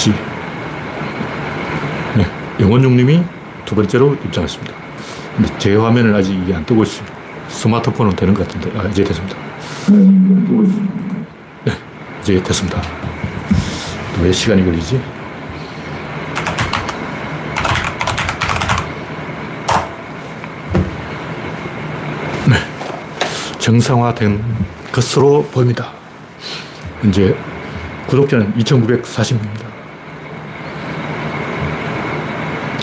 [0.00, 0.12] 역시.
[2.16, 2.26] 네.
[2.58, 3.22] 영원중님이
[3.66, 4.72] 두 번째로 입장했습니다.
[5.36, 7.06] 근데 제 화면을 아직 이게 안 뜨고 있어요.
[7.48, 9.36] 스마트폰은 되는 것 같은데, 아, 이제 됐습니다.
[11.64, 11.72] 네,
[12.22, 12.80] 이제 됐습니다.
[14.22, 15.02] 왜 시간이 걸리지?
[22.48, 24.42] 네, 정상화된
[24.92, 25.92] 것으로 보입니다.
[27.02, 27.36] 현재
[28.06, 29.59] 구독자는 2,940명입니다.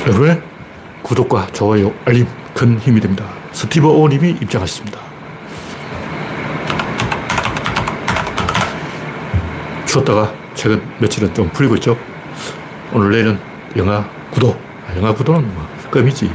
[0.08, 0.42] 여러분의
[1.02, 3.26] 구독과 좋아요, 알림 큰 힘이 됩니다.
[3.52, 5.02] 스티브 오 님이 입장하셨습니다.
[9.86, 11.98] 추웠다가 최근 며칠은 좀 풀리고 있죠.
[12.94, 13.38] 오늘 내일은
[13.76, 14.58] 영하 9도.
[14.88, 16.32] 아, 영하 9도는 뭐 껌이지.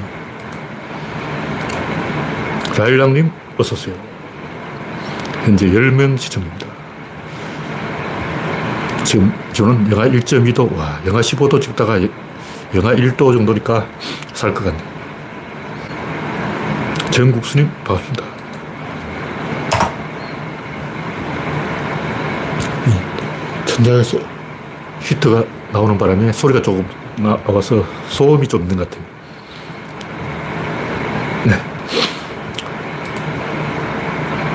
[2.77, 3.95] 라일락님 어서오세요.
[5.45, 6.67] 현재 10명 시청입니다.
[9.05, 11.99] 지금 저는 영하 1.2도, 와, 영하 15도 찍다가
[12.75, 13.87] 영하 1도 정도니까
[14.33, 14.79] 살 것 같네.
[17.11, 18.25] 정국수님, 반갑습니다.
[23.67, 24.19] 천장에서
[25.01, 29.05] 히트가 나오는 바람에 소리가 조금 나와서 소음이 좀 있는 것 같아요.
[31.47, 31.63] 네.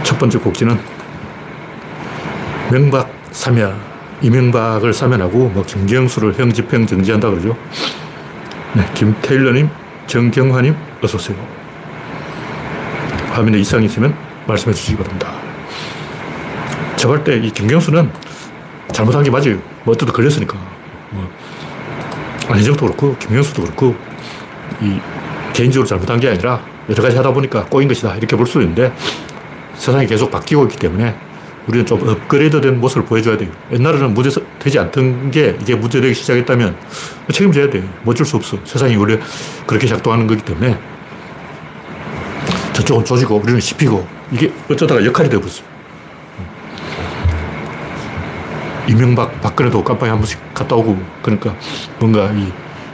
[0.03, 0.79] 첫 번째 곡지는
[2.71, 3.79] 명박 사면,
[4.21, 7.55] 이명박을 사면하고 뭐 김경수를 형 집행 정지한다 그러죠.
[8.73, 9.69] 네, 김태일러님,
[10.07, 11.37] 정경화님, 어서오세요.
[13.31, 14.15] 화면에 이상이 있으면
[14.47, 15.31] 말씀해 주시기 바랍니다.
[16.95, 18.11] 저할 때 이 김경수는
[18.91, 19.57] 잘못한 게 맞아요.
[19.83, 20.57] 뭐 어쩌다 걸렸으니까.
[21.11, 21.29] 뭐,
[22.49, 23.95] 안희정도 그렇고, 김경수도 그렇고,
[24.81, 24.99] 이
[25.53, 28.15] 개인적으로 잘못한 게 아니라 여러 가지 하다 보니까 꼬인 것이다.
[28.15, 28.91] 이렇게 볼 수 있는데
[29.75, 31.15] 세상이 계속 바뀌고 있기 때문에
[31.67, 33.49] 우리는 좀 업그레이드 된 모습을 보여줘야 돼요.
[33.71, 36.75] 옛날에는 문제되지 않던 게 이게 문제되기 시작했다면
[37.31, 37.83] 책임져야 돼요.
[38.03, 38.57] 뭐 어쩔 수 없어.
[38.63, 39.19] 세상이 원래
[39.65, 40.77] 그렇게 작동하는 거기 때문에
[42.73, 45.67] 저쪽은 조지고 우리는 씹히고 이게 어쩌다가 역할이 되어버렸어요.
[48.87, 51.53] 이명박, 박근혜도 깜빡이 한 번씩 갔다 오고 그러니까
[51.99, 52.49] 뭔가 이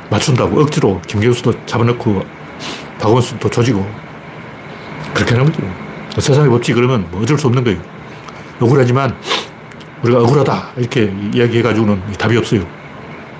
[0.09, 2.25] 맞춘다고 억지로 김경수도 잡아넣고
[2.99, 3.87] 박원순도 조지고
[5.13, 5.61] 그렇게 하는 거죠.
[6.19, 7.92] 세상의 법칙 그러면 뭐 어쩔 수 없는 거예요.
[8.59, 9.15] 억울하지만
[10.03, 12.65] 우리가 억울하다 이렇게 이야기해가지고는 답이 없어요.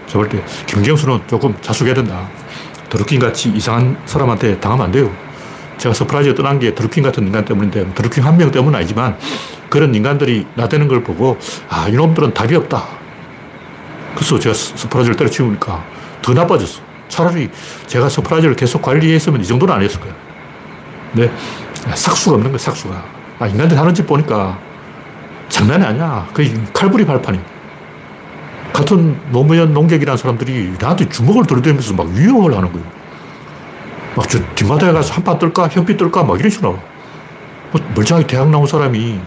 [0.07, 2.27] 저 볼 때 김경수는 조금 자숙해야 된다.
[2.89, 5.11] 드루킹 같이 이상한 사람한테 당하면 안 돼요.
[5.77, 9.17] 제가 서프라이즈에 떠난 게 드루킹 같은 인간 때문인데 드루킹 한 명 때문은 아니지만
[9.69, 11.37] 그런 인간들이 나대는 걸 보고
[11.69, 12.83] 아 이놈들은 답이 없다.
[14.15, 15.83] 그래서 제가 서프라이즈를 때려치우니까
[16.21, 16.81] 더 나빠졌어.
[17.09, 17.49] 차라리
[17.87, 20.13] 제가 서프라이즈를 계속 관리했으면 이 정도는 안 했을 거야.
[21.13, 21.31] 근데
[21.95, 23.03] 싹수가 없는 거야, 싹수가.
[23.39, 24.57] 아, 인간들 하는 짓 보니까
[25.49, 26.27] 장난이 아니야.
[26.33, 27.39] 거의 칼부림할 판이.
[28.73, 32.85] 같은 노무현 논객이라는 사람들이 나한테 주먹을 들이대면서 막 위협을 하는 거예요.
[34.15, 35.67] 막 저 뒷마당에 가서 한판 뜰까?
[35.69, 36.23] 현피 뜰까?
[36.23, 36.79] 막 이런 식으로.
[37.71, 39.19] 뭐 멀쩡하게 대학 나온 사람이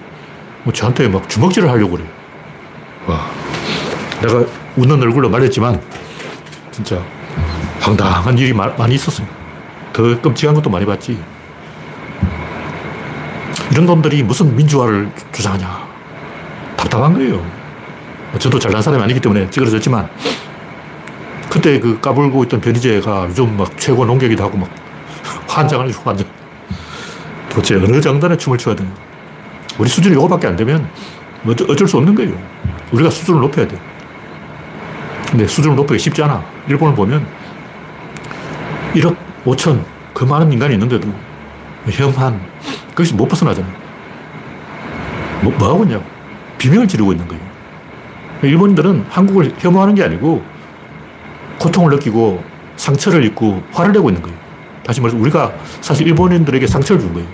[0.65, 2.04] 뭐 저한테 막 주먹질을 하려고 그래.
[3.06, 3.27] 와.
[4.21, 4.44] 내가
[4.77, 5.81] 웃는 얼굴로 말했지만
[6.72, 7.00] 진짜
[7.81, 9.27] 황당한 일이 많이 있었어요.
[9.93, 11.19] 더 끔찍한 것도 많이 봤지.
[13.71, 15.86] 이런 놈들이 무슨 민주화를 주장하냐.
[16.87, 17.45] 답답한 거예요.
[18.39, 20.09] 저도 잘난 사람이 아니기 때문에 찌그러졌지만,
[21.51, 24.69] 그때 그 까불고 있던 변희재가 요즘 막 최고 농객이다 하고 막
[25.49, 26.27] 환장을 해주고 환장.
[27.49, 28.91] 도대체 어느 장단에 춤을 춰야 되나.
[29.79, 30.89] 우리 수준이 이거밖에 안 되면
[31.43, 32.37] 뭐 어쩔 수 없는 거예요.
[32.93, 33.79] 우리가 수준을 높여야 돼.
[35.31, 36.45] 근데 수준을 높이기 쉽지 않아.
[36.69, 37.27] 일본을 보면
[38.95, 39.83] 1억 5천
[40.13, 41.09] 그 많은 인간이 있는데도
[41.91, 42.41] 혐한
[42.91, 43.67] 그것이 못 벗어나잖아.
[45.43, 46.16] 뭐, 뭐 하고 있냐고.
[46.59, 47.43] 비명을 지르고 있는 거예요.
[48.43, 50.43] 일본인들은 한국을 혐오하는 게 아니고
[51.59, 52.43] 고통을 느끼고
[52.77, 54.37] 상처를 입고 화를 내고 있는 거예요.
[54.84, 57.28] 다시 말해서 우리가 사실 일본인들에게 상처를 준 거예요.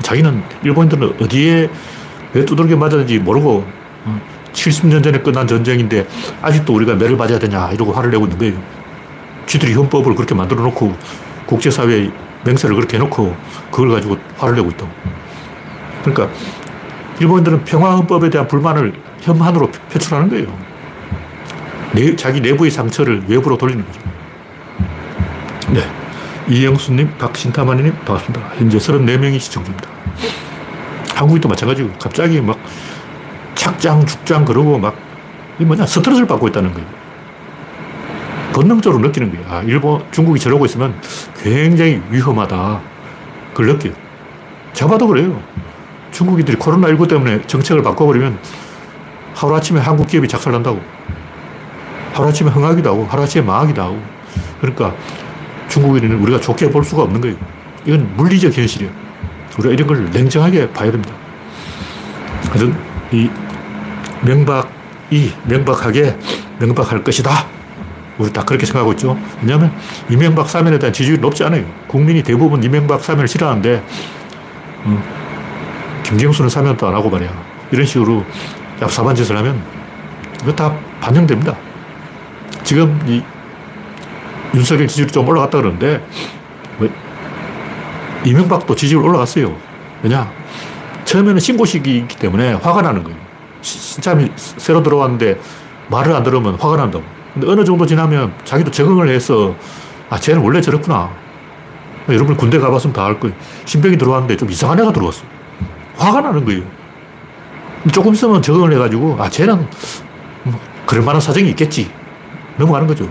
[0.00, 1.70] 자기는 일본인들은 어디에
[2.34, 3.64] 왜 두들겨 맞았는지 모르고
[4.52, 6.06] 70년 전에 끝난 전쟁인데
[6.42, 8.60] 아직도 우리가 매를 맞아야 되냐 이러고 화를 내고 있는 거예요.
[9.46, 10.94] 쥐들이 헌법을 그렇게 만들어 놓고
[11.46, 12.10] 국제사회에
[12.44, 13.34] 맹세를 그렇게 해놓고
[13.70, 14.90] 그걸 가지고 화를 내고 있다고.
[16.04, 16.36] 그러니까
[17.20, 20.46] 일본인들은 평화헌법에 대한 불만을 혐한으로 표출하는 거예요.
[21.92, 24.00] 내, 자기 내부의 상처를 외부로 돌리는 거죠.
[25.70, 25.80] 네.
[26.48, 28.52] 이영수님, 박신타마니님, 반갑습니다.
[28.56, 29.88] 현재 34명이 시청 중입니다.
[31.14, 32.58] 한국인도 마찬가지고 갑자기 막
[33.54, 34.94] 착장, 죽장 그러고 막,
[35.58, 36.86] 이 뭐냐, 스트레스를 받고 있다는 거예요.
[38.52, 39.46] 본능적으로 느끼는 거예요.
[39.50, 40.94] 아, 일본, 중국이 저러고 있으면
[41.42, 42.80] 굉장히 위험하다.
[43.54, 43.92] 그걸 느껴요.
[44.88, 45.42] 봐도 그래요.
[46.16, 48.38] 중국인들이 코로나19 때문에 정책을 바꿔버리면
[49.34, 50.80] 하루아침에 한국 기업이 작살난다고.
[52.14, 54.02] 하루아침에 흥하기도 하고 하루아침에 망하기도 하고
[54.62, 54.94] 그러니까
[55.68, 57.36] 중국인은 우리가 좋게 볼 수가 없는 거예요.
[57.84, 58.90] 이건 물리적 현실이에요.
[59.58, 61.12] 우리가 이런 걸 냉정하게 봐야 됩니다.
[62.48, 62.74] 하여튼
[63.12, 63.28] 이
[64.22, 66.16] 명박이 명박하게
[66.60, 67.30] 명박할 것이다.
[68.16, 69.18] 우리 딱 그렇게 생각하고 있죠.
[69.42, 69.70] 왜냐하면
[70.08, 71.66] 이명박 사면에 대한 지지율이 높지 않아요.
[71.86, 73.84] 국민이 대부분 이명박 사면을 싫어하는데
[74.86, 75.25] 음,
[76.06, 77.30] 김경수는 사면도 안 하고 말이야.
[77.72, 78.24] 이런 식으로
[78.80, 79.60] 얍삽한 짓을 하면
[80.42, 81.56] 이거 다 반영됩니다.
[82.62, 83.22] 지금 이
[84.54, 86.00] 윤석열 지지율이 좀 올라갔다 그러는데
[86.78, 86.88] 왜
[88.24, 89.56] 이명박도 지지율 올라갔어요.
[90.02, 90.30] 왜냐?
[91.04, 93.18] 처음에는 신고식이기 때문에 화가 나는 거예요.
[93.62, 95.40] 신참이 새로 들어왔는데
[95.88, 97.04] 말을 안 들으면 화가 난다고.
[97.34, 99.56] 근데 어느 정도 지나면 자기도 적응을 해서
[100.08, 101.10] 아, 쟤는 원래 저렇구나.
[102.08, 103.34] 여러분 군대 가봤으면 다 알 거예요.
[103.64, 105.24] 신병이 들어왔는데 좀 이상한 애가 들어왔어.
[105.96, 106.62] 화가 나는 거예요.
[107.92, 109.66] 조금 있으면 적응을 해가지고 아, 쟤는
[110.42, 111.90] 뭐 그럴 만한 사정이 있겠지.
[112.56, 113.08] 넘어가는 거죠.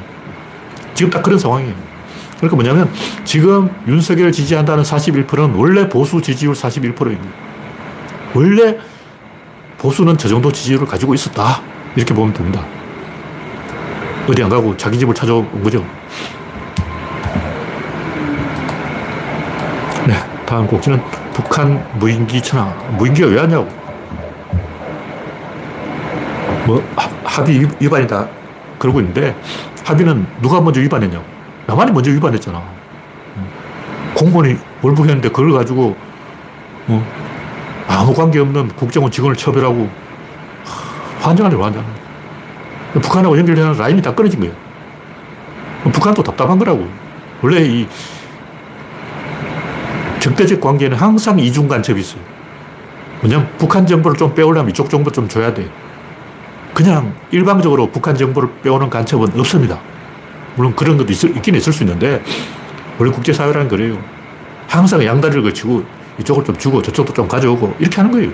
[0.93, 1.73] 지금 딱 그런 상황이에요.
[2.37, 2.91] 그러니까 뭐냐면
[3.23, 7.23] 지금 윤석열 지지한다는 41%는 원래 보수 지지율 41%입니다.
[8.33, 8.77] 원래
[9.77, 11.61] 보수는 저 정도 지지율을 가지고 있었다.
[11.95, 12.65] 이렇게 보면 됩니다.
[14.27, 15.85] 어디 안 가고 자기 집을 찾아온 거죠.
[20.07, 20.15] 네.
[20.45, 21.01] 다음 곡지는
[21.35, 22.67] 북한 무인기 천하.
[22.97, 23.67] 무인기가 왜 하냐고.
[26.65, 26.81] 뭐,
[27.25, 28.25] 합의 위반이다.
[28.79, 29.35] 그러고 있는데,
[29.83, 31.25] 합의는 누가 먼저 위반했냐고.
[31.67, 32.63] 남한이 먼저 위반했잖아.
[34.13, 35.97] 공무원이 월북했는데 그걸 가지고,
[36.87, 37.05] 어,
[37.89, 39.89] 아무 관계 없는 국정원 직원을 처벌하고,
[41.19, 41.83] 환장하네, 환장.
[42.93, 44.53] 북한하고 연결되는 라인이 다 끊어진 거예요.
[45.91, 46.87] 북한도 답답한 거라고.
[47.41, 47.87] 원래 이
[50.25, 52.19] 적대적 관계는 항상 이중 간첩이 있어요.
[53.21, 55.69] 왜냐면 북한 정보를 좀 빼오려면 이쪽 정보 좀 줘야 돼.
[56.73, 59.79] 그냥 일방적으로 북한 정보를 빼오는 간첩은 없습니다.
[60.55, 62.23] 물론 그런 것도 있을, 있긴 있을 수 있는데,
[62.97, 63.99] 원래 국제사회라는 그래요.
[64.67, 65.83] 항상 양다리를 거치고
[66.19, 68.31] 이쪽을 좀 주고 저쪽도 좀 가져오고 이렇게 하는 거예요.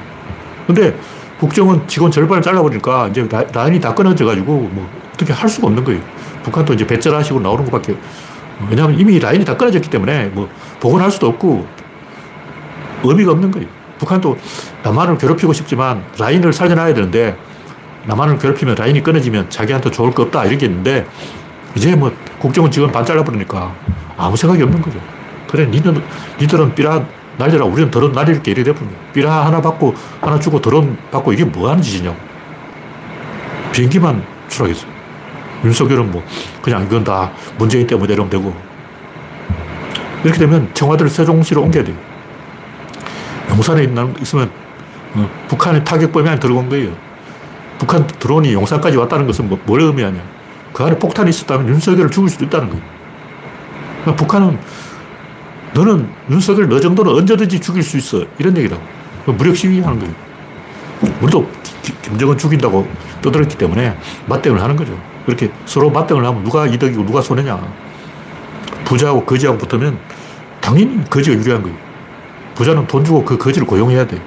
[0.68, 0.98] 근데
[1.40, 6.00] 국정원 직원 절반을 잘라버리니까 이제 라인이 다 끊어져가지고 뭐 어떻게 할 수가 없는 거예요.
[6.44, 7.98] 북한도 이제 배째라식으로 나오는 것밖에.
[8.70, 10.48] 왜냐하면 이미 라인이 다 끊어졌기 때문에 뭐
[10.80, 11.81] 복원할 수도 없고
[13.04, 13.68] 의미가 없는 거예요.
[13.98, 14.38] 북한도
[14.84, 17.38] 남한을 괴롭히고 싶지만 라인을 살려놔야 되는데
[18.06, 21.06] 남한을 괴롭히면 라인이 끊어지면 자기한테 좋을 거 없다 이런 게 있는데
[21.76, 23.74] 이제 뭐 국정원 직원 반 잘라버리니까
[24.18, 25.00] 아무 생각이 없는 거죠.
[25.52, 26.02] 그래, 니들,
[26.40, 27.04] 니들은 삐라
[27.38, 27.66] 날려라.
[27.66, 28.52] 우리는 드론 날릴게.
[28.52, 28.90] 이렇게 돼버린.
[29.14, 32.16] 삐라 하나 받고, 하나 주고 드론 받고 이게 뭐 하는 짓이냐고.
[33.72, 34.86] 비행기만 추락했어.
[35.66, 36.24] 윤석열은 뭐,
[36.62, 38.56] 그냥 이건 다 문재인 때문에 내려면 되고.
[40.24, 41.96] 이렇게 되면 청와대를 세종시로 옮겨야 돼요.
[43.52, 43.88] 용산에
[44.22, 44.52] 있으면
[45.14, 46.92] 어, 북한의 타격범위 안에 들어간 거예요.
[47.78, 50.22] 북한 드론이 용산까지 왔다는 것은 뭐, 뭘 의미하냐.
[50.74, 52.84] 그 안에 폭탄이 있었다면 윤석열을 죽일 수도 있다는 거예요.
[54.02, 54.58] 그러니까 북한은
[55.74, 58.24] 너는 윤석열 너 정도는 언제든지 죽일 수 있어.
[58.40, 58.82] 이런 얘기라고.
[59.26, 60.14] 무력 시위하는 거예요.
[61.22, 61.50] 우리도
[62.04, 62.88] 김정은 죽인다고
[63.22, 64.98] 떠들었기 때문에 맞대응을 하는 거죠.
[65.26, 67.60] 그렇게 서로 맞대응을 하면 누가 이득이고 누가 손해냐.
[68.86, 69.98] 부자하고 거지하고 붙으면
[70.60, 71.91] 당연히 거지가 유리한 거예요.
[72.62, 74.22] 부자는 돈 주고 그 거지를 고용해야 돼.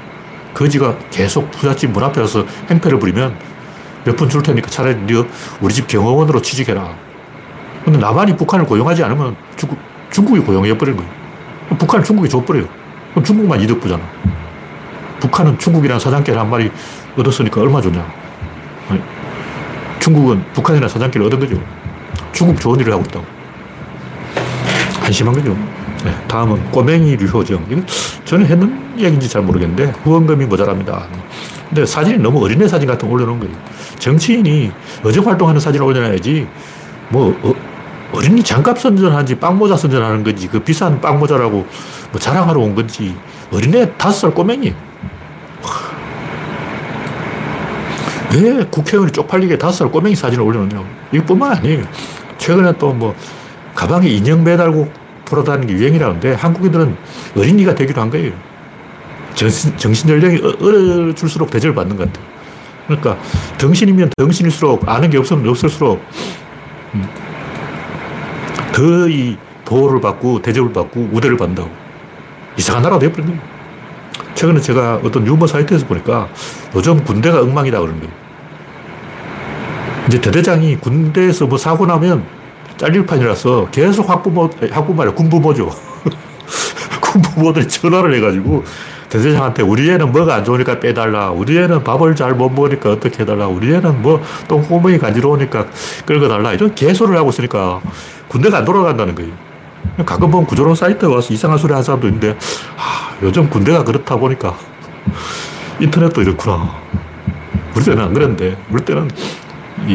[0.55, 3.37] 거지가 계속 부잣집 문 앞에 와서 행패를 부리면
[4.05, 5.25] 몇 푼 줄 테니까 차라리 너
[5.61, 6.97] 우리 집 경호원으로 취직해라.
[7.85, 9.79] 근데 남한이 북한을 고용하지 않으면 중국,
[10.11, 11.79] 중국이 고용해버리는 거예요.
[11.79, 12.67] 북한을 중국이 줘버려요.
[13.13, 14.03] 그럼 중국만 이득 보잖아.
[15.21, 16.73] 북한은 중국이라는 사장개를 한 마리
[17.17, 18.05] 얻었으니까 얼마 좋냐.
[18.89, 19.01] 아니,
[20.01, 21.63] 중국은 북한이라는 사장개를 얻은 거죠.
[22.33, 23.25] 중국 좋은 일을 하고 있다고.
[25.01, 25.57] 한심한 거죠.
[26.05, 27.87] 네, 다음은 꼬맹이 류효정.
[28.25, 31.07] 저는 했는 얘기인지 잘 모르겠는데 후원금이 모자랍니다.
[31.69, 33.55] 근데 사진이 너무 어린애 사진 같은 거 올려놓은 거예요.
[33.99, 34.71] 정치인이
[35.03, 36.47] 어정 활동하는 사진을 올려놔야지
[37.09, 37.55] 뭐 어,
[38.13, 41.67] 어린이 장갑 선전하는지 빵모자 선전하는 건지 그 비싼 빵모자라고
[42.13, 43.17] 뭐 자랑하러 온 건지
[43.51, 44.75] 어린애 다섯 살 꼬맹이.
[48.35, 50.85] 왜 국회의원이 쪽팔리게 다섯 살 꼬맹이 사진을 올려놓냐고.
[51.13, 51.85] 이것뿐만 아니에요.
[52.37, 53.15] 최근에 또 뭐
[53.75, 54.89] 가방에 인형 매달고
[55.25, 56.97] 돌아다니는 게 유행이라는데 한국인들은
[57.37, 58.33] 어린이가 되기로 한 거예요.
[59.35, 62.27] 정신, 정신 연령이 어려질수록 대접을 받는 것 같아요.
[62.87, 63.19] 그러니까
[63.59, 66.03] 덩신이면 덩신일수록 아는 게 없으면 없을수록
[66.95, 67.09] 음,
[68.73, 71.71] 더이 보호를 받고 대접을 받고 우대를 받는다고.
[72.57, 73.41] 이상한 나라가 되어버린 거예요.
[74.35, 76.29] 최근에 제가 어떤 유머 사이트에서 보니까
[76.75, 78.13] 요즘 군대가 엉망이다 그러는 거예요.
[80.07, 82.25] 이제 대대장이 군대에서 뭐 사고 나면
[82.77, 85.71] 잘릴 판이라서 계속 학부모, 학부모 말이야, 군부모죠.
[87.35, 88.65] 부모들이 전화를 해가지고
[89.09, 91.31] 대대장한테 우리 애는 뭐가 안 좋으니까 빼달라.
[91.31, 93.47] 우리 애는 밥을 잘 못 먹으니까 어떻게 해달라.
[93.47, 95.67] 우리 애는 뭐 똥구멍이 간지러우니까
[96.05, 96.53] 끌어달라.
[96.53, 97.81] 이런 개소를 하고 있으니까
[98.27, 99.33] 군대가 안 돌아간다는 거예요.
[100.05, 102.37] 가끔 보면 구조론 사이트에 와서 이상한 소리 하는 사람도 있는데,
[102.77, 104.57] 아, 요즘 군대가 그렇다 보니까
[105.79, 106.75] 인터넷도 이렇구나.
[107.77, 109.09] 우리 때는 안 그랬는데, 우리 때는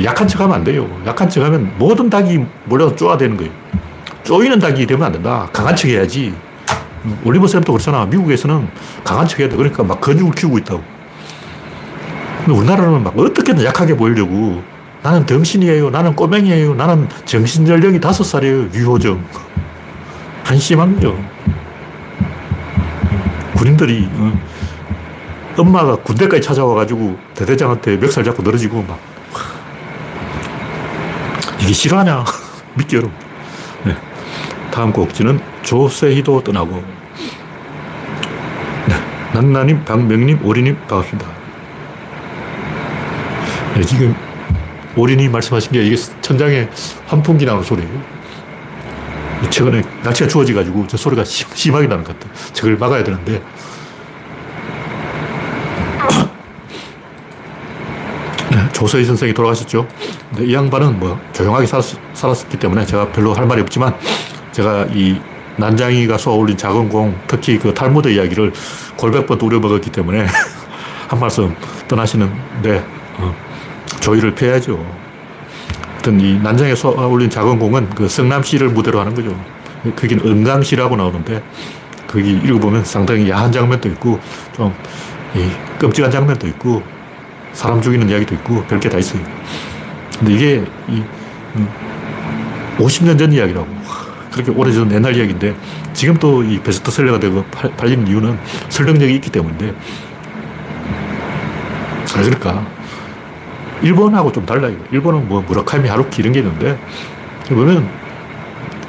[0.04, 0.88] 약한 척 하면 안 돼요.
[1.06, 3.52] 약한 척 하면 모든 닭이 몰려서 쪼아대는 거예요.
[4.24, 5.50] 쪼이는 닭이 되면 안 된다.
[5.52, 6.34] 강한 척 해야지.
[7.24, 8.06] 올리버 쌤도 그렇잖아.
[8.06, 8.68] 미국에서는
[9.04, 9.56] 강한 척 해야 돼.
[9.56, 10.84] 그러니까 막 근육을 키우고 있다고.
[12.46, 14.62] 근데 우리나라는 막 어떻게든 약하게 보이려고
[15.02, 15.90] 나는 덩신이에요.
[15.90, 16.76] 나는 꼬맹이에요.
[16.76, 18.70] 나는 정신연령이 다섯 살이에요.
[18.74, 19.24] 유호정.
[20.44, 21.18] 한심한 거죠.
[23.56, 24.40] 군인들이 어,
[25.58, 28.98] 엄마가 군대까지 찾아와가지고 대대장한테 멱살 잡고 늘어지고 막
[31.62, 32.24] 이게 실화냐?
[32.76, 33.12] 믿기 어려워.
[33.84, 33.96] 네.
[34.72, 36.84] 다음 곡지는 조세희도 떠나고
[38.88, 38.96] 네.
[39.34, 41.28] 난나님, 박명님, 오리님 반갑습니다.
[43.76, 44.16] 네, 지금
[44.96, 46.68] 오리님 말씀하신 게 이게 천장에
[47.08, 48.20] 환풍기 나오는 소리예요.
[49.50, 52.34] 최근에 날씨가 추워져가지고 저 소리가 심 하게 나는 것 같아요.
[52.54, 53.42] 저걸 막아야 되는데.
[58.52, 59.86] 네, 조서희 선생이 돌아가셨죠.
[60.30, 63.94] 근데 이 양반은 뭐 조용하게 살았, 살았 기 때문에 제가 별로 할 말이 없지만
[64.54, 65.20] 제가 이
[65.58, 68.54] 난장이가 쏘아올린 작은 공, 특히 그 탈무드 이야기를
[68.96, 70.26] 골백번 우려먹었기 때문에
[71.10, 71.54] 한 말씀
[71.90, 72.86] 떠나시는데
[73.18, 73.36] 어,
[74.00, 74.80] 조의를 피해야죠.
[75.92, 79.38] 하여튼 이 난장에 쏘아올린 작은 공은 그 성남시를 무대로 하는 거죠.
[79.98, 81.44] 거긴 은강시라고 나오는데
[82.08, 84.20] 거기 읽어보면 상당히 야한 장면도 있고
[84.56, 84.74] 좀
[85.80, 86.82] 끔찍한 장면도 있고
[87.54, 89.22] 사람 죽이는 이야기도 있고 별게 다 있어요.
[90.18, 91.04] 근데 이게 이
[92.78, 93.80] 50년 음, 전 이야기라고.
[94.32, 95.56] 그렇게 오래전 옛날 이야기인데
[95.94, 97.44] 지금 또 이 베스트 셀러가 되고
[97.78, 98.38] 팔리는 이유는
[98.70, 99.74] 설득력이 있기 때문인데
[102.14, 102.66] 그러니까
[103.82, 104.76] 일본하고 좀 달라요.
[104.92, 106.78] 일본은 뭐 무라카미 하루키 이런 게 있는데
[107.48, 107.90] 보면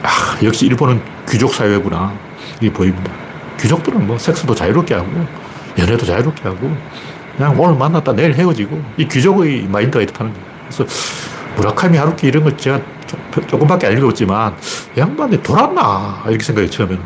[0.03, 0.09] 아,
[0.43, 2.13] 역시 일본은 귀족 사회구나
[2.61, 3.13] 이게 보입니다.
[3.61, 5.09] 귀족들은 뭐 섹스도 자유롭게 하고
[5.79, 6.77] 연애도 자유롭게 하고
[7.37, 8.81] 그냥 오늘 만났다 내일 헤어지고.
[8.97, 10.47] 이 귀족의 마인드가 이렇다는 거예요.
[10.69, 10.85] 그래서
[11.57, 12.81] 무라카미 하루키 이런 거 제가
[13.49, 14.55] 조금밖에 안 읽었지만
[14.97, 16.25] 양반이 돌았나?
[16.29, 17.03] 이렇게 생각해 처음에는.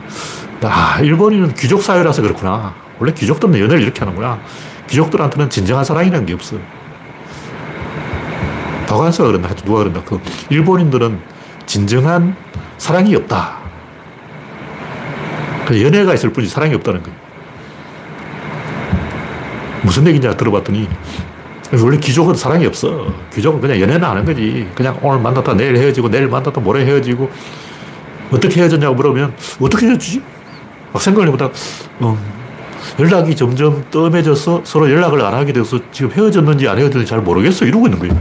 [0.62, 2.74] 아 일본인은 귀족 사회라서 그렇구나.
[2.98, 4.38] 원래 귀족들은 연애를 이렇게 하는구나.
[4.88, 6.56] 귀족들한테는 진정한 사랑이라는 게 없어.
[8.86, 9.48] 박완서가 그런다.
[9.48, 10.02] 하여튼 누가 그런다.
[10.04, 11.20] 그 일본인들은
[11.66, 12.36] 진정한
[12.78, 13.64] 사랑이 없다.
[15.72, 17.23] 연애가 있을 뿐이지 사랑이 없다는 거예요
[19.84, 20.88] 무슨 얘기인지 들어봤더니
[21.82, 23.06] 원래 귀족은 사랑이 없어.
[23.34, 24.68] 귀족은 그냥 연애는 하는 거지.
[24.74, 27.30] 그냥 오늘 만났다 내일 헤어지고 내일 만났다 모레 헤어지고
[28.30, 30.22] 어떻게 헤어졌냐고 물으면 어떻게 헤어지지?
[30.92, 31.50] 막 생각을 해보다
[32.02, 32.16] 음,
[32.98, 37.86] 연락이 점점 뜸해져서 서로 연락을 안 하게 돼서 지금 헤어졌는지 안 헤어졌는지 잘 모르겠어 이러고
[37.86, 38.20] 있는 거예요.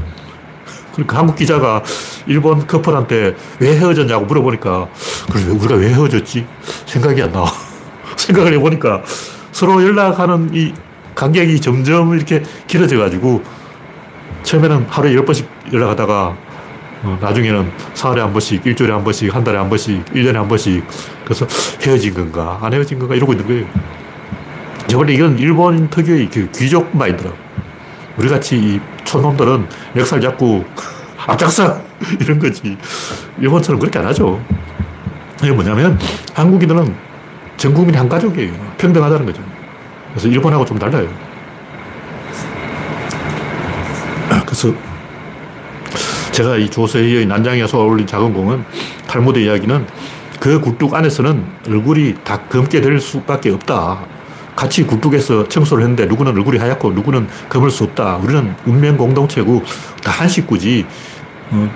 [0.93, 1.83] 그러니까 한국 기자가
[2.27, 4.87] 일본 커플한테 왜 헤어졌냐고 물어보니까
[5.31, 6.45] 그래 우리가 왜 헤어졌지?
[6.85, 7.47] 생각이 안 나와.
[8.17, 9.03] 생각을 해보니까
[9.51, 10.73] 서로 연락하는 이
[11.15, 13.41] 간격이 점점 이렇게 길어져 가지고
[14.43, 16.37] 처음에는 하루에 열 번씩 연락하다가
[17.03, 20.83] 어, 나중에는 사흘에 한 번씩, 일주일에 한 번씩, 한 달에 한 번씩, 1년에 한 번씩.
[21.25, 21.45] 그래서
[21.81, 23.65] 헤어진 건가, 안 헤어진 건가 이러고 있는 거예요.
[24.95, 27.35] 원래 이건 일본 특유의 그 귀족 마인드라고.
[28.15, 30.63] 우리 같이 이 촌놈들은 멱살 잡고
[31.17, 31.81] 앞장서!
[32.21, 32.77] 이런 거지.
[33.39, 34.41] 일본처럼 그렇게 안 하죠.
[35.41, 35.99] 이게 뭐냐면
[36.33, 36.95] 한국인들은
[37.57, 38.53] 전 국민이 한 가족이에요.
[38.77, 39.52] 평등하다는 거죠.
[40.13, 41.07] 그래서 일본하고 좀 달라요.
[44.45, 44.73] 그래서
[46.31, 48.63] 제가 이 조세희의 난장에서 어울린 작은 공은
[49.07, 49.85] 탈무드 이야기는
[50.39, 54.05] 그 굴뚝 안에서는 얼굴이 다 검게 될 수밖에 없다.
[54.55, 58.17] 같이 굴뚝에서 청소를 했는데 누구는 얼굴이 하얗고 누구는 검을 수 없다.
[58.17, 59.63] 우리는 운명 공동체고
[60.03, 60.85] 다 한 식구지.
[61.51, 61.69] 어.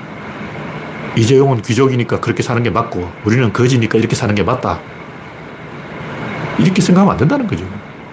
[1.16, 4.80] 이재용은 귀족이니까 그렇게 사는 게 맞고 우리는 거지니까 이렇게 사는 게 맞다.
[6.60, 7.66] 이렇게 생각하면 안 된다는 거죠.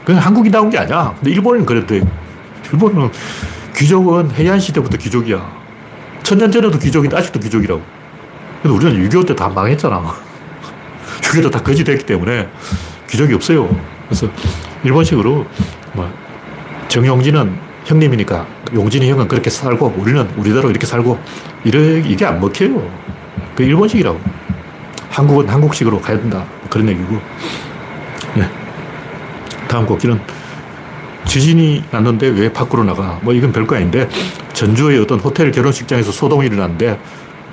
[0.05, 1.15] 그냥 한국이 나온 게 아니야.
[1.17, 1.95] 근데 일본은 그래도
[2.73, 3.11] 일본은
[3.77, 5.65] 귀족은 해안 시대부터 귀족이야.
[6.23, 7.83] 천년 전에도 귀족인데 아직도 귀족이라고.
[8.63, 10.03] 근데 우리는 6.25 때 다 망했잖아.
[11.23, 12.49] 6.25 때 다 거지 됐기 때문에
[13.11, 13.69] 귀족이 없어요.
[14.09, 14.29] 그래서
[14.85, 15.47] 일본식으로
[15.95, 16.13] 뭐
[16.89, 21.19] 정용진은 형님이니까 용진이 형은 그렇게 살고 우리는 우리대로 이렇게 살고
[21.65, 22.91] 이래, 이게 안 먹혀요.
[23.55, 24.19] 그 일본식이라고.
[25.11, 26.45] 한국은 한국식으로 가야 된다.
[26.71, 27.21] 그런 얘기고.
[29.75, 29.79] 네.
[29.79, 30.21] 다음 곡기는
[31.27, 33.19] 지진이 났는데 왜 밖으로 나가?
[33.23, 34.09] 뭐 이건 별거 아닌데
[34.53, 37.01] 전주의 어떤 호텔 결혼식장에서 소동이 일어났는데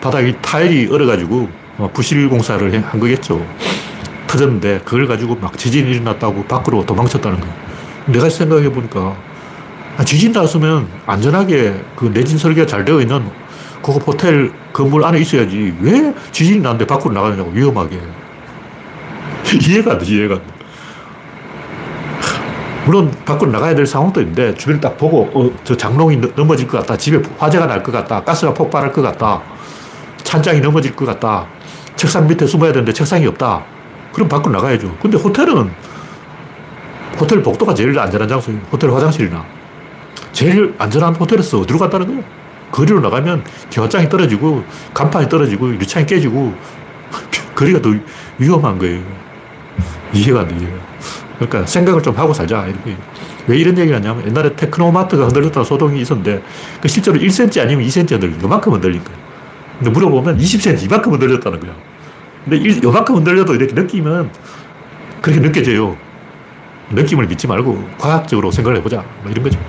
[0.02, 1.50] 바닥이 타일이 얼어가지고
[1.94, 3.44] 부실 공사를 한 거겠죠.
[4.28, 7.56] 터졌는데 그걸 가지고 막 지진이 일어났다고 밖으로 도망쳤다는 거예요.
[8.06, 9.18] 내가 생각해 보니까
[9.98, 13.24] 아, 지진 났으면 안전하게 그 내진 설계가 잘 되어 있는
[13.82, 18.00] 그거 호텔 건물 안에 있어야지 왜 지진이 났는데 밖으로 나가느냐고 위험하게
[19.68, 20.51] 이해가 안 돼, 이해가 안 돼.
[22.86, 26.98] 물론 밖으로 나가야 될 상황도 있는데 주변을 딱 보고 어, 저 장롱이 넘어질 것 같다.
[26.98, 28.24] 집에 화재가 날 것 같다.
[28.24, 29.42] 가스가 폭발할 것 같다.
[30.24, 31.46] 찬장이 넘어질 것 같다.
[31.96, 33.64] 책상 밑에 숨어야 되는데 책상이 없다.
[34.14, 34.96] 그럼 밖으로 나가야죠.
[35.02, 35.72] 근데 호텔은
[37.20, 38.60] 호텔 복도가 제일 안전한 장소예요.
[38.72, 39.46] 호텔 화장실이나.
[40.32, 42.24] 제일 안전한 호텔에서 어디로 갔다는 거예요?
[42.72, 46.54] 거리로 나가면 기와장이 떨어지고 간판이 떨어지고 유창이 깨지고
[47.54, 47.90] 거리가 더
[48.40, 49.02] 위험한 거예요.
[50.14, 50.91] 이해가 안 돼요.
[51.48, 52.68] 그러니까 생각을 좀 하고 살자.
[52.68, 52.96] 이렇게.
[53.48, 56.44] 왜 이런 얘기를 하냐면 옛날에 테크노마트가 흔들렸다는 소동이 있었는데
[56.80, 59.20] 그 실제로 1cm 아니면 2cm 흔들린 요만큼 흔들린 거예요.
[59.80, 61.74] 근데 물어보면 20cm 이만큼 흔들렸다는 거야.
[62.44, 64.30] 근데 일, 요만큼 흔들려도 이렇게 느끼면
[65.22, 65.98] 그렇게 느껴져요.
[66.92, 69.04] 느낌을 믿지 말고 과학적으로 생각을 해보자.
[69.24, 69.60] 뭐 이런 거죠.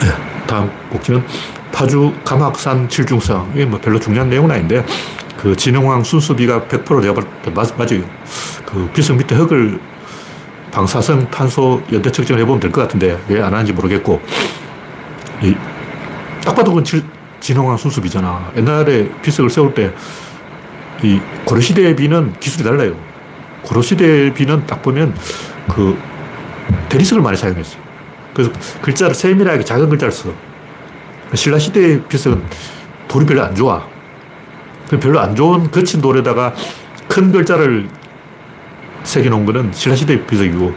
[0.00, 0.08] 네,
[0.48, 1.22] 다음 곡지는
[1.70, 3.52] 파주 감악산 칠중성.
[3.54, 4.84] 이게 뭐 별로 중요한 내용은 아닌데
[5.42, 8.04] 그 진흥황 순수비가 100% 내가 볼때 맞아요.
[8.72, 9.78] 그 비석 밑에 흙을
[10.72, 14.20] 방사성 탄소 연대 측정을 해보면 될 것 같은데 왜 안 하는지 모르겠고
[15.42, 15.54] 이,
[16.44, 16.84] 딱 봐도 그건
[17.40, 18.52] 진흥황 순수비잖아.
[18.56, 19.92] 옛날에 비석을 세울 때
[21.04, 22.94] 이 고려시대에 비는 기술이 달라요.
[23.62, 25.12] 고려시대에 비는 딱 보면
[25.74, 25.98] 그
[26.88, 27.82] 대리석을 많이 사용했어요.
[28.32, 30.32] 그래서 글자를 세밀하게 작은 글자를 써.
[31.34, 32.44] 신라시대의 비석은
[33.08, 33.82] 돌이 별로 안 좋아.
[35.00, 36.54] 별로 안 좋은 거친 돌에다가
[37.08, 37.88] 큰 글자를
[39.04, 40.74] 새겨놓은 거는 신라시대 비석이고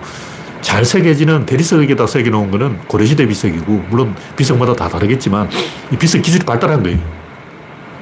[0.61, 5.49] 잘 새겨지는 대리석에다 새겨놓은 거는 고려시대 비석이고 물론 비석마다 다 다르겠지만
[5.91, 6.97] 이 비석 기술이 발달한 거예요.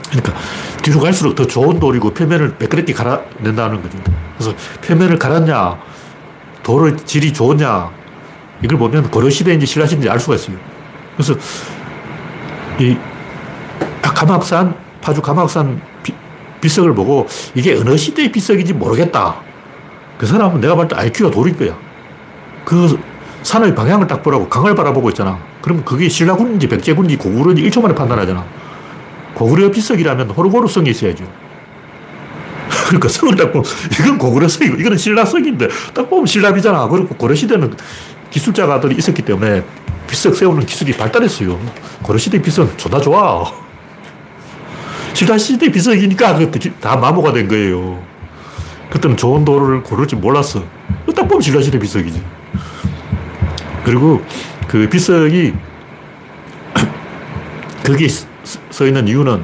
[0.09, 0.33] 그러니까
[0.81, 3.97] 뒤로 갈수록 더 좋은 돌이고 표면을 매끄럽게 갈아낸다는 거죠.
[4.37, 5.77] 그래서 표면을 갈았냐,
[6.61, 7.91] 돌의 질이 좋냐
[8.63, 10.55] 이걸 보면 고려시대인지 신라시대인지 알 수가 있어요.
[11.15, 11.35] 그래서
[12.79, 12.97] 이
[14.01, 15.81] 감악산, 파주 감악산
[16.61, 19.35] 비석을 보고 이게 어느 시대의 비석인지 모르겠다.
[20.23, 21.77] 그 사람은 내가 볼때 IQ가 돌인 거야.
[22.63, 22.97] 그
[23.41, 25.37] 산의 방향을 딱 보라고 강을 바라보고 있잖아.
[25.61, 28.45] 그럼 그게 신라군인지 백제군인지 고구려인지 1초 만에 판단하잖아.
[29.33, 31.25] 고구려 비석이라면 호르고르성이 있어야죠.
[32.87, 33.65] 그러니까 성을 딱 보면
[33.99, 36.87] 이건 고구려성이고 이거는 신라성인데 딱 보면 신라비잖아.
[36.87, 37.75] 그리고 고려시대는
[38.29, 39.61] 기술자가들이 있었기 때문에
[40.07, 41.59] 비석 세우는 기술이 발달했어요.
[42.01, 43.43] 고려시대 비석은 존나 좋아.
[45.15, 46.39] 신라시대 비석이니까
[46.79, 48.12] 다 마모가 된 거예요.
[48.93, 50.63] 그때는 좋은 돌을 고를 줄 몰랐어.
[51.15, 52.21] 딱 보면 신라시대 비석이지.
[53.83, 54.21] 그리고
[54.67, 55.51] 그 비석이
[57.83, 59.43] 거기 써 있는 이유는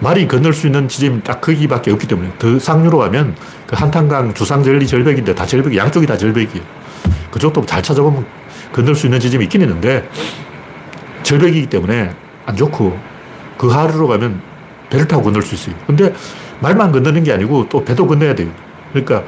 [0.00, 3.34] 말이 건널 수 있는 지점이 딱 거기밖에 없기 때문에 더 상류로 가면
[3.66, 6.62] 그 한탄강 주상절리 절벽인데 다 절벽이 양쪽이 다 절벽이에요.
[7.30, 8.26] 그쪽도 잘 찾아보면
[8.70, 10.06] 건널 수 있는 지점이 있긴 있는데
[11.22, 12.98] 절벽이기 때문에 안 좋고
[13.56, 14.42] 그 하루로 가면
[14.90, 15.74] 배를 타고 건널 수 있어요.
[15.86, 16.12] 근데
[16.60, 18.50] 말만 건너는 게 아니고 또 배도 건너야 돼요.
[18.94, 19.24] 그러니까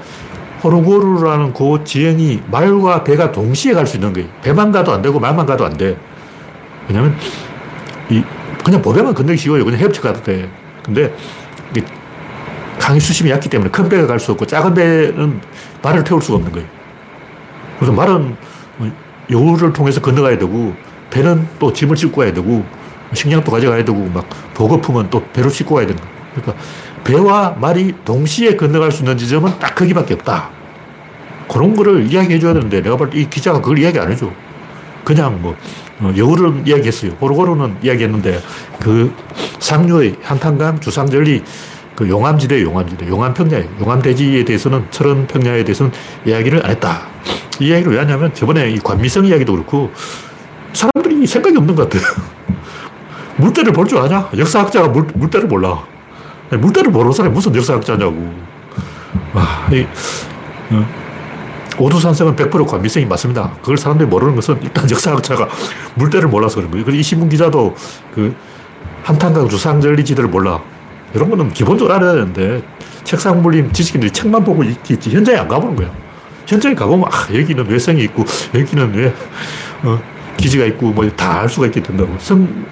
[0.62, 4.28] 호르고르라는 그 지형이 말과 배가 동시에 갈 수 있는 거예요.
[4.42, 5.96] 배만 가도 안 되고 말만 가도 안 돼.
[6.88, 7.14] 왜냐면
[8.08, 8.22] 이
[8.64, 9.64] 그냥 보배만 건너기 쉬워요.
[9.64, 10.48] 그냥 헤엄쳐 가도 돼.
[10.82, 11.12] 근데
[12.78, 15.40] 강의 수심이 얕기 때문에 큰 배가 갈 수 없고 작은 배는
[15.82, 16.68] 말을 태울 수가 없는 거예요.
[17.78, 18.36] 그래서 말은
[19.30, 20.74] 여우를 통해서 건너가야 되고
[21.10, 22.64] 배는 또 짐을 싣고 가야 되고
[23.12, 24.24] 식량도 가져가야 되고 막
[24.54, 26.00] 보급품은 또 배로 싣고 가야 거예요.
[26.34, 26.64] 그러니까
[27.06, 30.50] 배와 말이 동시에 건너갈 수 있는 지점은 딱 거기밖에 없다.
[31.48, 34.28] 그런 거를 이야기해 줘야 되는데 내가 볼 때 이 기자가 그걸 이야기 안 해줘.
[35.04, 35.54] 그냥 뭐
[36.00, 37.12] 어, 여우는 이야기했어요.
[37.20, 38.40] 호르고르는 이야기했는데
[38.80, 39.14] 그
[39.60, 41.44] 상류의 한탄강, 주상절리
[41.94, 45.92] 그 용암지대, 용암지대, 용암평야에 용암대지에 대해서는 철원 평야에 대해서는
[46.26, 47.06] 이야기를 안 했다.
[47.60, 49.90] 이 이야기를 왜 하냐면 저번에 이 관미성 이야기도 그렇고
[50.74, 52.02] 사람들이 생각이 없는 것 같아요.
[53.38, 54.28] 물때를 볼 줄 아냐?
[54.36, 55.84] 역사학자가 물, 물때를 몰라.
[56.50, 58.32] 물때를 모르는 사람이 무슨 역사학자냐고.
[59.34, 59.86] 와, 이,
[60.70, 60.86] 어,
[61.78, 63.52] 오두산성은 100% 관미성이 맞습니다.
[63.60, 65.48] 그걸 사람들이 모르는 것은 일단 역사학자가
[65.94, 66.84] 물때를 몰라서 그런 거예요.
[66.84, 67.74] 그리고 이 신문 기자도
[68.14, 68.34] 그
[69.02, 70.60] 한탄강 주상절리지대를 몰라.
[71.14, 72.62] 이런 거는 기본적으로 알아야 되는데
[73.04, 75.10] 책상 물림 지식인들이 책만 보고 있겠지.
[75.10, 75.90] 현장에 안 가보는 거야.
[76.46, 79.14] 현장에 가보면 아, 여기는 왜 성이 있고 여기는 왜
[79.82, 80.00] 어,
[80.36, 82.14] 기지가 있고 뭐 다 알 수가 있게 된다고.
[82.18, 82.66] 성,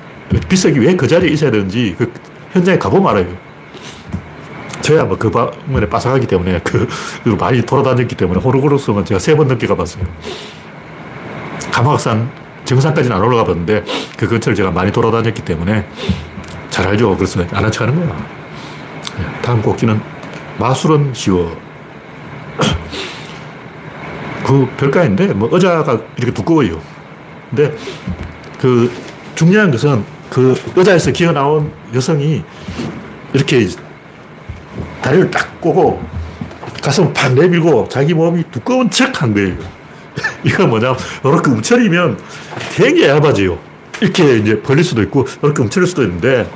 [0.48, 2.10] 비석이 왜 그 자리에 있어야 되는지 그
[2.52, 3.26] 현장에 가보면 알아요.
[4.85, 6.87] 저야 뭐 그 방면에 빠삭하기 때문에 그,
[7.38, 10.05] 많이 돌아다녔기 때문에 호르고르성은 제가 세 번 넘게 가봤어요.
[11.73, 12.29] 감악산
[12.66, 13.83] 정상까지는 안 올라가 봤는데
[14.18, 15.87] 그 근처를 제가 많이 돌아다녔기 때문에
[16.68, 17.16] 잘 알죠.
[17.16, 18.14] 그래서 아는 척 하는 거야.
[19.18, 19.99] 네, 다음 곡기는
[20.59, 21.57] 마술은 쉬워.
[24.44, 26.79] 그 별가인데, 뭐, 의자가 이렇게 두꺼워요.
[27.49, 27.75] 근데
[28.61, 28.92] 그
[29.35, 32.44] 중요한 것은 그 의자에서 기어 나온 여성이
[33.33, 33.66] 이렇게
[35.05, 36.03] 다리를 딱 꼬고
[36.83, 39.55] 가슴을 팍 내밀고 자기 몸이 두꺼운 척 한 거예요.
[40.45, 42.19] 이거 뭐냐, 이렇게 움츠리면
[42.75, 43.59] 굉장히 얇아져요.
[44.01, 46.49] 이렇게 이제 벌릴 수도 있고, 이렇게 움츠릴 수도 있는데,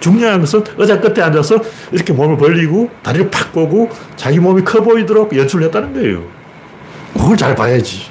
[0.00, 1.60] 중요한 것은 의자 끝에 앉아서
[1.92, 6.22] 이렇게 몸을 벌리고, 다리를 팍 꼬고, 자기 몸이 커 보이도록 연출을 했다는 거예요.
[7.14, 8.06] 그걸 잘 봐야지.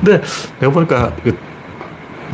[0.00, 0.20] 근데
[0.60, 1.36] 내가 보니까 그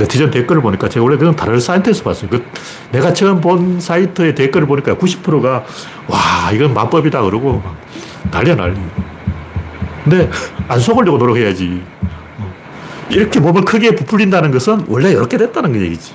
[0.01, 2.31] 네티즌 댓글을 보니까 제가 원래 그건 다른 사이트에서 봤어요.
[2.31, 2.43] 그
[2.91, 5.65] 내가 처음 본 사이트의 댓글을 보니까 90%가
[6.07, 7.63] 와, 이건 마법이다 그러고
[8.31, 8.81] 난리야 난리.
[10.05, 10.31] 근데
[10.69, 11.83] 안 속으려고 노력해야지.
[13.11, 16.15] 이렇게 몸을 크게 부풀린다는 것은 원래 이렇게 됐다는 얘기지.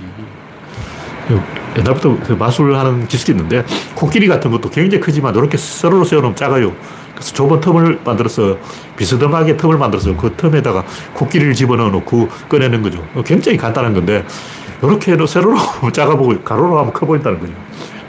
[1.78, 6.74] 옛날부터 그 마술하는 기술이 있는데 코끼리 같은 것도 굉장히 크지만 이렇게 세로로 세워놓으면 작아요.
[7.16, 8.58] 그래서 좁은 틈을 만들어서
[8.98, 13.04] 비스듬하게 틈을 만들어서 그 틈에다가 코끼리를 집어넣어 놓고 꺼내는 거죠.
[13.26, 14.24] 굉장히 간단한 건데
[14.84, 15.58] 이렇게 세로로
[15.92, 17.54] 작아 보고 가로로 하면 커 보인다는 거죠.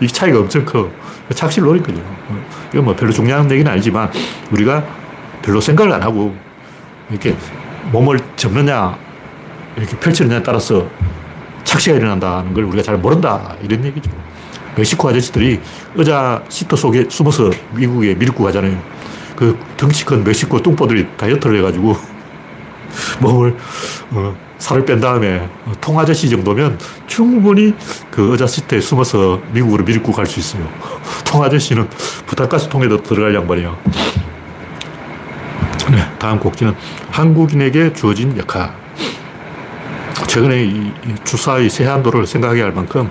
[0.01, 0.89] 이 차이가 엄청 커.
[1.35, 2.01] 착실 노린 거죠.
[2.73, 4.11] 이건 뭐 별로 중요한 얘기는 아니지만
[4.53, 4.85] 우리가
[5.43, 6.35] 별로 생각을 안 하고
[7.11, 7.35] 이렇게
[7.91, 8.97] 몸을 접느냐
[9.77, 10.87] 이렇게 펼치느냐에 따라서
[11.65, 14.11] 착시가 일어난다는 걸 우리가 잘 모른다 이런 얘기죠.
[14.77, 15.61] 멕시코 아저씨들이
[15.95, 18.96] 의자 시트 속에 숨어서 미국에 밀고 가잖아요.
[19.37, 21.97] 그 덩치 큰 멕시코 뚱보들이 다이어트를 해가지고
[23.21, 23.57] 몸을
[24.11, 25.47] 어, 살을 뺀 다음에
[25.81, 27.75] 통아저씨 정도면 충분히
[28.11, 30.67] 그 의자 시트에 숨어서 미국으로 밀고 갈 수 있어요.
[31.27, 31.89] 통아저씨는
[32.27, 33.77] 부탄가스 통에도 들어갈 양반이야.
[35.91, 36.75] 네, 다음 곡지는
[37.11, 38.75] 한국인에게 주어진 역할.
[40.27, 40.93] 최근에 이,
[41.25, 43.11] 주사의 세한도를 생각하게 할 만큼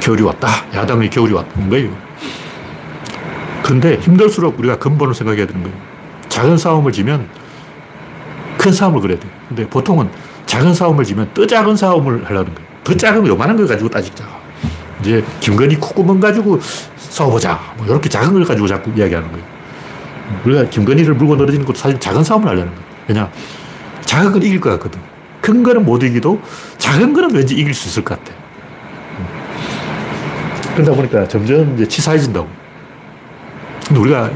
[0.00, 0.48] 겨울이 왔다.
[0.74, 2.03] 야당의 겨울이 왔는 거예요.
[3.64, 5.76] 그런데 힘들수록 우리가 근본을 생각해야 되는 거예요.
[6.28, 7.26] 작은 싸움을 지면
[8.58, 9.26] 큰 싸움을 그려야 돼.
[9.48, 10.10] 근데 보통은
[10.44, 12.68] 작은 싸움을 지면 더 작은 싸움을 하려는 거예요.
[12.84, 14.22] 더 작은 요만한 걸 가지고 따지자.
[15.00, 16.60] 이제 김건희 콧구멍 가지고
[16.98, 17.58] 싸워보자.
[17.78, 19.44] 뭐 이렇게 작은 걸 가지고 자꾸 이야기하는 거예요.
[20.44, 22.86] 우리가 김건희를 물고 늘어지는 것도 사실 작은 싸움을 하려는 거예요.
[23.08, 23.30] 왜냐?
[24.02, 25.00] 작은 건 이길 것 같거든.
[25.40, 26.38] 큰 거는 못 이기도
[26.76, 28.36] 작은 거는 왠지 이길 수 있을 것 같아.
[30.74, 32.63] 그러다 보니까 점점 이제 치사해진다고.
[33.86, 34.30] 근데 우리가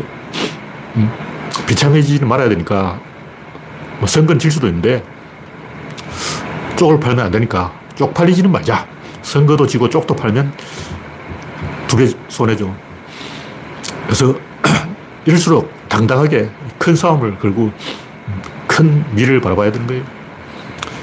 [0.96, 1.10] 음,
[1.66, 3.00] 비참해지는 말아야 되니까
[3.98, 5.02] 뭐 선거는 질 수도 있는데
[6.76, 8.86] 쪽을 팔면 안 되니까 쪽 팔리지는 말자.
[9.22, 10.52] 선거도 지고 쪽도 팔면
[11.88, 12.74] 두 배 손해죠.
[14.04, 14.34] 그래서
[15.26, 17.72] 이럴수록 당당하게 큰 싸움을 걸고
[18.66, 20.02] 큰 미래를 바라봐야 되는 거예요.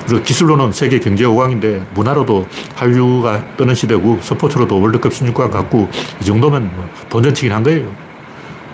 [0.08, 5.90] 그리고 기술로는 세계 경제 5강인데 문화로도 한류가 뜨는 시대고 스포츠로도 월드컵 16강 갖고
[6.22, 7.92] 이 정도면 뭐 본전치긴 한 거예요.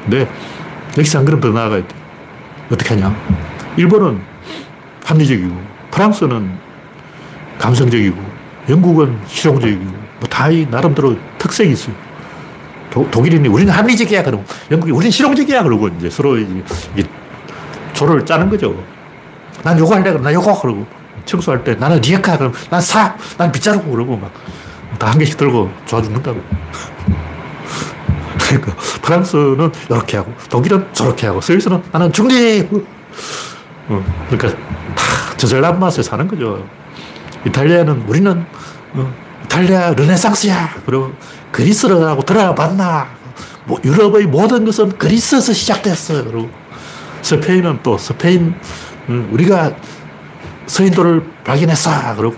[0.04, 0.28] 근데
[0.98, 1.96] 여기서 한 걸음 더 나아가야 돼.
[2.72, 3.16] 어떻게 하냐.
[3.78, 4.22] 일본은
[5.06, 5.56] 합리적이고
[5.92, 6.58] 프랑스는
[7.60, 8.18] 감성적이고
[8.70, 9.84] 영국은 실용적이고
[10.20, 11.96] 뭐다 나름대로 특색이 있어요.
[12.90, 16.64] 도, 독일인이 우리는 합리적이야 그러고 영국이 우리는 실용적이야 그러고 이제 서로 이제
[17.94, 18.76] 조를 짜는 거죠.
[19.64, 20.86] 난 요거 할래 그럼 나 요거 그러고
[21.26, 24.32] 청소할 때 나는 리에카 그럼 난 사, 난 빗자루고 그러고 막
[25.00, 26.40] 다 한 개씩 들고 좋아 죽는다고.
[28.60, 32.70] 그러니까 프랑스는 이렇게 하고 독일은 저렇게 하고 스위스는 나는 중립.
[33.88, 34.58] 어, 그러니까
[34.96, 36.66] 다 저절난 맛에 사는 거죠.
[37.46, 38.46] 이탈리아는 우리는
[38.94, 39.14] 어,
[39.46, 40.76] 이탈리아 르네상스야.
[40.86, 41.14] 그리고
[41.52, 43.22] 그리스라고 들어봤나.
[43.66, 46.24] 뭐 유럽의 모든 것은 그리스에서 시작됐어.
[46.24, 46.50] 그리고
[47.22, 48.56] 스페인은 또 스페인
[49.08, 49.74] 어, 우리가
[50.66, 52.16] 서인도를 발견했어.
[52.16, 52.36] 그러고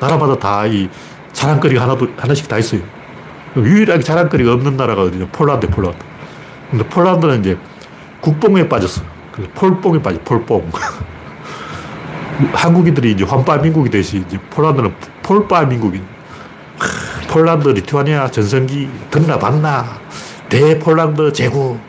[0.00, 0.88] 나라마다 다 이
[1.34, 2.80] 자랑거리가 하나도, 하나씩 다 있어요.
[3.56, 5.28] 유일하게 자랑거리가 없는 나라가 어디냐?
[5.32, 5.98] 폴란드, 폴란드.
[6.70, 7.58] 근데 폴란드는 이제
[8.20, 9.02] 국뽕에 빠졌어.
[9.54, 10.70] 폴뽕에 빠져, 폴뽕.
[12.52, 16.00] 한국인들이 이제 환빠 민국이 되시, 이제 폴란드는 폴빠 민국이.
[17.28, 19.98] 폴란드, 리투아니아, 전성기, 듣나 봤나.
[20.48, 21.80] 대폴란드 제국.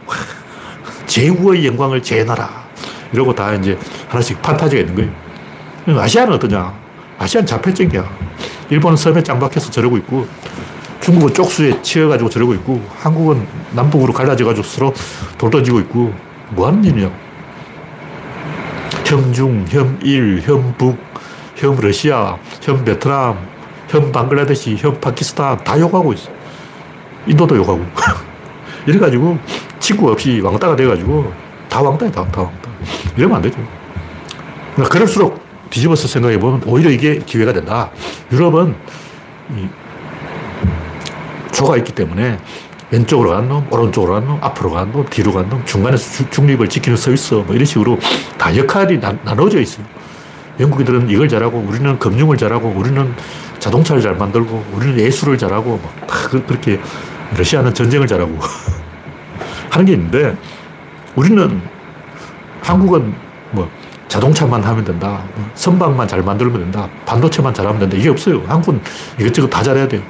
[1.06, 2.66] 제국의 영광을 재나라.
[3.14, 3.78] 이러고 다 이제
[4.10, 6.02] 하나씩 판타지가 있는 거예요.
[6.02, 6.74] 아시아는 어떠냐?
[7.20, 8.04] 아시아는 자폐적이야.
[8.70, 10.28] 일본은 섬에 짱박혀서 저러고 있고,
[11.06, 14.92] 중국은 쪽수에 치여가지고 저러고 있고, 한국은 남북으로 갈라져가지고 서로
[15.38, 16.12] 돌 던지고 있고,
[16.50, 17.12] 뭐 하는 일이냐?
[19.06, 20.98] 혐중, 혐일, 혐북,
[21.56, 23.38] 혐러시아, 혐베트남,
[23.88, 26.32] 혐방글라데시, 혐파키스탄 다 욕하고 있어.
[27.28, 27.86] 인도도 욕하고.
[28.88, 29.38] 이래가지고
[29.80, 31.32] 친구 없이 왕따가 돼가지고
[31.70, 32.70] 다 왕따야, 다, 다 왕따.
[33.16, 33.58] 이러면 안 되죠.
[34.74, 35.40] 그러니까 그럴수록
[35.70, 37.92] 뒤집어서 생각해 보면 오히려 이게 기회가 된다.
[38.32, 38.76] 유럽은
[41.56, 42.38] 조가 있기 때문에
[42.92, 46.98] 왼쪽으로 간 놈, 오른쪽으로 간 놈, 앞으로 간 놈, 뒤로 간 놈, 중간에서 중립을 지키는
[46.98, 47.42] 서 있어.
[47.42, 47.98] 뭐 이런 식으로
[48.38, 49.86] 다 역할이 나, 나눠져 있어요.
[50.60, 53.14] 영국인들은 이걸 잘하고, 우리는 금융을 잘하고, 우리는
[53.60, 56.80] 자동차를 잘 만들고, 우리는 예술을 잘하고, 막 그, 그렇게
[57.36, 58.38] 러시아는 전쟁을 잘하고
[59.72, 60.38] 하는 게 있는데,
[61.16, 61.62] 우리는
[62.62, 63.14] 한국은
[63.52, 63.70] 뭐
[64.08, 65.24] 자동차만 하면 된다.
[65.36, 66.88] 뭐 선박만 잘 만들면 된다.
[67.06, 67.98] 반도체만 잘하면 된다.
[67.98, 68.44] 이게 없어요.
[68.48, 68.82] 한국은
[69.20, 70.02] 이것저것 다 잘해야 돼요.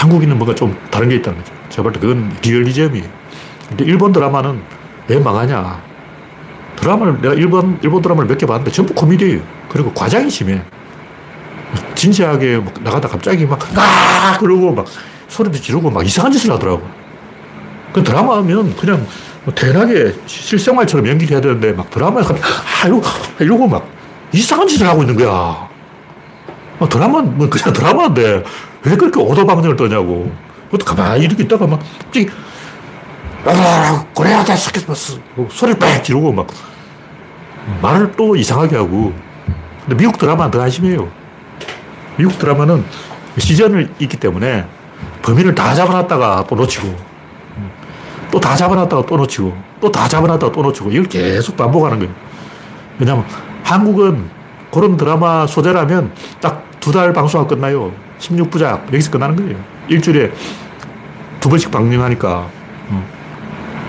[0.00, 1.52] 한국인은 뭔가 좀 다른 게 있다는 거죠.
[1.68, 3.04] 제가 볼 때 그건 리얼리즘이에요.
[3.68, 4.62] 근데 일본 드라마는
[5.08, 5.82] 왜 망하냐.
[6.76, 9.40] 드라마를, 내가 일본, 일본 드라마를 몇 개 봤는데 전부 코미디예요.
[9.68, 10.62] 그리고 과장이 심해.
[11.94, 14.38] 진지하게 나가다 갑자기 막, 아!
[14.38, 14.86] 그러고 막
[15.28, 16.82] 소리도 지르고 막 이상한 짓을 하더라고.
[17.92, 19.06] 그 드라마면 그냥
[19.44, 23.02] 뭐 대낮에 실생활처럼 연기를 해야 되는데 막 드라마에 가면 아, 이러고,
[23.38, 23.86] 이러고 막
[24.32, 25.68] 이상한 짓을 하고 있는 거야.
[26.78, 28.44] 뭐 드라마, 뭐 그냥 드라마인데
[28.82, 30.32] 왜 그렇게 오도방정을 떠냐고.
[30.70, 32.28] 그것도 가만히 이렇게 있다가 막 갑자기
[34.14, 36.46] 고래하다 스케스버스 소리를 빽 지르고 막
[37.82, 39.12] 말을 또 이상하게 하고
[39.84, 41.08] 근데 미국 드라마는 더 안심해요.
[42.16, 42.84] 미국 드라마는
[43.38, 44.66] 시전을 있기 때문에
[45.22, 47.10] 범인을 다 잡아놨다가 또 놓치고
[48.30, 52.12] 또 다 잡아놨다가 또 놓치고 또 다 잡아놨다가 또 놓치고 이걸 계속 반복하는 거예요.
[52.98, 53.24] 왜냐하면
[53.64, 54.28] 한국은
[54.70, 57.92] 그런 드라마 소재라면 딱 두 달 방송하고 끝나요.
[58.20, 59.56] 16부작 여기서 끝나는 거예요.
[59.88, 60.30] 일주일에
[61.40, 62.48] 두 번씩 방영하니까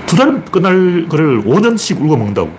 [0.08, 2.52] 두 달 끝날 거를 5년씩 울고 먹는다고.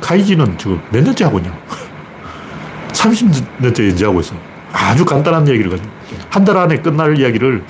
[0.00, 1.52] 카이지는 지금 몇 년째 하고 있냐.
[2.92, 4.34] 30년째 연재하고 있어.
[4.72, 5.88] 아주 간단한 얘기를 가지고.
[6.30, 7.64] 한 달 안에 끝날 이야기를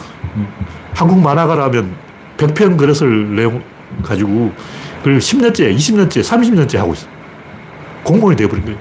[0.94, 1.94] 한국 만화가라면
[2.36, 3.62] 100편 그릇을 내용
[4.02, 4.52] 가지고
[4.98, 7.06] 그걸 10년째, 20년째, 30년째 하고 있어.
[8.04, 8.78] 공무원이 돼버린 거예요.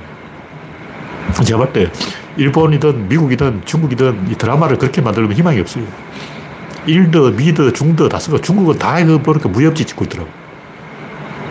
[1.44, 1.90] 제가 볼때
[2.38, 5.84] 일본이든 미국이든 중국이든 이 드라마를 그렇게 만들면 희망이 없어요.
[6.86, 10.30] 일더, 미더, 중더 다 쓰고 중국은 다 이거 보니까 무협지 찍고 있더라고.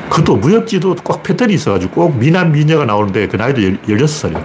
[0.09, 4.45] 그것도 무협지도 꼭 패턴이 있어가지고 꼭 미남, 미녀가 나오는데 그 나이도 16살이야.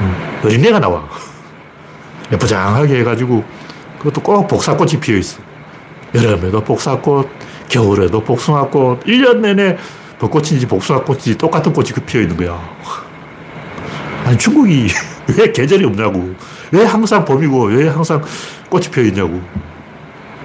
[0.00, 1.08] 음, 어린애가 나와.
[2.30, 3.42] 예쁘장하게 해가지고
[3.98, 5.40] 그것도 꼭 복사꽃이 피어 있어.
[6.14, 7.28] 여름에도 복사꽃,
[7.68, 9.76] 겨울에도 복숭아꽃, 1년 내내
[10.18, 12.58] 벚꽃인지 복숭아꽃인지 똑같은 꽃이 피어 있는 거야.
[14.28, 14.88] 아니, 중국이
[15.38, 16.34] 왜 계절이 없냐고.
[16.70, 18.22] 왜 항상 봄이고, 왜 항상
[18.68, 19.40] 꽃이 피어 있냐고.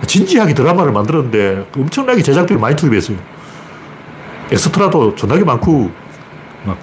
[0.07, 3.17] 진지하게 드라마를 만들었는데 엄청나게 제작비를 많이 투입했어요.
[4.51, 5.91] 엑스트라도 존나게 많고,
[6.65, 6.77] 막,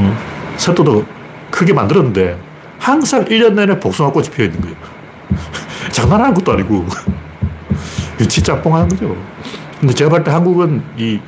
[0.00, 0.16] 응?
[0.56, 1.04] 세도도
[1.50, 2.38] 크게 만들었는데
[2.78, 4.76] 항상 1년 내내 복숭아 꽃이 피어 있는 거예요.
[5.92, 6.84] 장난하는 것도 아니고.
[8.28, 9.16] 진짜 뽕하는 거죠.
[9.78, 11.20] 근데 제가 볼 때 한국은 이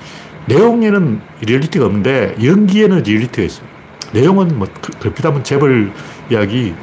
[0.47, 3.72] 내용에는 리얼리티가 없는데 연기에는 리얼리티가 있어요.
[4.13, 4.69] 내용은 뭐
[5.01, 5.93] 그렇다면 재벌
[6.31, 6.75] 이야기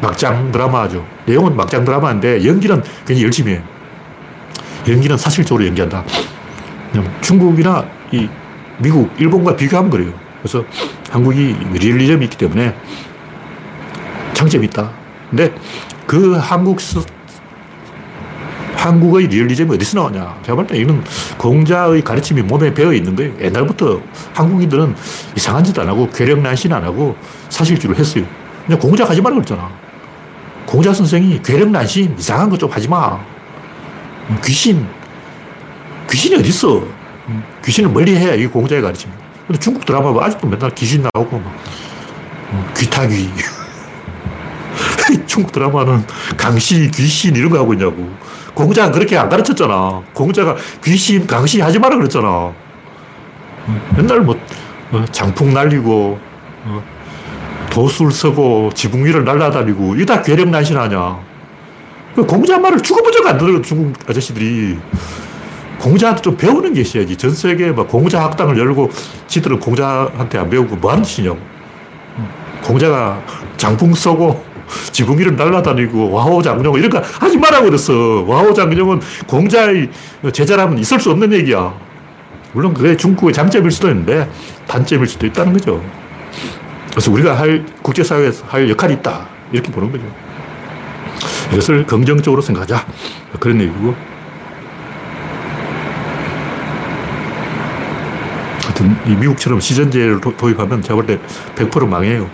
[0.00, 1.06] 막장 드라마죠.
[1.26, 3.62] 내용은 막장 드라마인데 연기는 굉장히 열심히 해요.
[4.88, 6.04] 연기는 사실적으로 연기한다.
[7.20, 8.28] 중국이나 이
[8.78, 10.12] 미국, 일본과 비교하면 그래요.
[10.40, 10.64] 그래서
[11.10, 12.74] 한국이 리얼리즘이 있기 때문에
[14.32, 14.90] 장점이 있다.
[15.28, 15.52] 근데
[16.06, 16.80] 그 한국
[18.84, 20.38] 한국의 리얼리즘이 어디서 나오냐.
[20.42, 21.04] 제가 볼 때 이건
[21.36, 23.32] 공자의 가르침이 몸에 배어 있는 거예요.
[23.40, 24.00] 옛날부터
[24.34, 24.94] 한국인들은
[25.36, 27.14] 이상한 짓 안 하고 괴력난신 안 하고
[27.50, 28.24] 사실주의를 했어요.
[28.66, 29.70] 근데 공자 하지 말라고 그랬잖아.
[30.66, 33.20] 공자 선생이 괴력난신 이상한 거 좀 하지 마.
[34.30, 34.86] 음, 귀신.
[36.10, 36.78] 귀신이 어딨어.
[37.28, 39.10] 음, 귀신을 멀리 해야 이게 공자의 가르침.
[39.46, 41.52] 근데 중국 드라마 뭐 아직도 맨날 귀신 나오고 막
[42.52, 43.28] 음, 귀타귀.
[45.26, 46.04] 중국 드라마는
[46.36, 48.08] 강시, 귀신 이런 거 하고 있냐고.
[48.54, 50.02] 공자가 그렇게 안 가르쳤잖아.
[50.12, 52.52] 공자가 귀신, 강시 하지 마라 그랬잖아.
[53.96, 54.36] 맨날 뭐,
[54.92, 56.18] 어, 장풍 날리고,
[56.64, 56.82] 어,
[57.70, 61.18] 도술 서고, 지붕 위를 날아다니고, 이게 다 괴력난신 아냐.
[62.14, 64.78] 그 공자 말을 죽어본 적 안 들어, 중국 아저씨들이.
[65.78, 67.16] 공자한테 좀 배우는 게 있어야지.
[67.16, 68.90] 전 세계에 막 공자 학당을 열고,
[69.28, 71.38] 지들은 공자한테 안 배우고 뭐 하는 짓이냐고.
[72.64, 73.22] 공자가
[73.56, 74.44] 장풍 쏘고,
[74.92, 77.92] 지붕 위를 날아다니고 와호 장룡 이런 거 하지 말라고 그랬어.
[78.26, 79.90] 와호 장룡은 공자의
[80.32, 81.72] 제자라면 있을 수 없는 얘기야.
[82.52, 84.28] 물론 그게 중국의 장점일 수도 있는데
[84.66, 85.82] 단점일 수도 있다는 거죠.
[86.90, 89.28] 그래서 우리가 할 국제사회에서 할 역할이 있다.
[89.52, 90.04] 이렇게 보는 거죠.
[91.52, 92.84] 이것을 긍정적으로 생각하자.
[93.38, 93.94] 그런 얘기고.
[98.64, 101.18] 하여튼 이 미국처럼 시전제를 도입하면 제가 볼 때
[101.56, 102.28] 100% 망해요.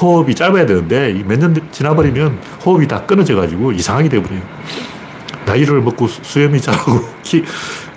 [0.00, 4.40] 호흡이 짧아야 되는데 몇 년 지나버리면 호흡이 다 끊어져가지고 이상하게 돼버려요.
[5.46, 7.44] 나이를 먹고 수염이 자라고 키,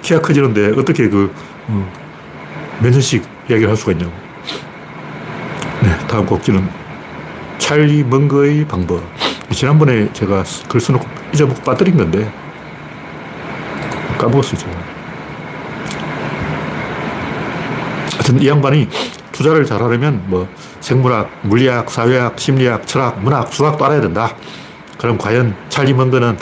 [0.01, 1.33] 키가 커지는데 어떻게 그,
[1.69, 1.87] 음,
[2.79, 4.11] 몇 년씩 이야기를 할 수가 있냐고.
[5.83, 6.67] 네, 다음 곡지는
[7.57, 9.03] 찰리 먼거의 방법.
[9.51, 12.31] 지난번에 제가 글 써놓고 잊어먹고 빠뜨린 건데,
[14.17, 14.71] 까먹었어요, 제가.
[18.13, 18.87] 하여튼 이 양반이
[19.41, 20.47] 투자를 잘하려면 뭐
[20.81, 24.35] 생물학, 물리학, 사회학, 심리학, 철학, 문학, 수학도 알아야 된다.
[24.99, 26.37] 그럼 과연 찰리 먼거는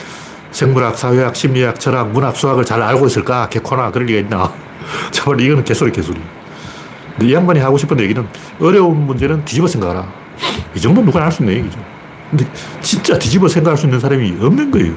[0.50, 3.48] 생물학, 사회학, 심리학, 철학, 문학, 수학을 잘 알고 있을까?
[3.48, 4.52] 개코나 그럴 리가 있나?
[5.12, 6.20] 정말 이거는 개소리, 개소리.
[7.22, 8.26] 이 양반이 하고 싶은 얘기는
[8.60, 10.06] 어려운 문제는 뒤집어 생각하라.
[10.74, 11.78] 이 정도 누구나 할 수 있는 얘기죠.
[12.30, 12.46] 근데
[12.82, 14.94] 진짜 뒤집어 생각할 수 있는 사람이 없는 거예요.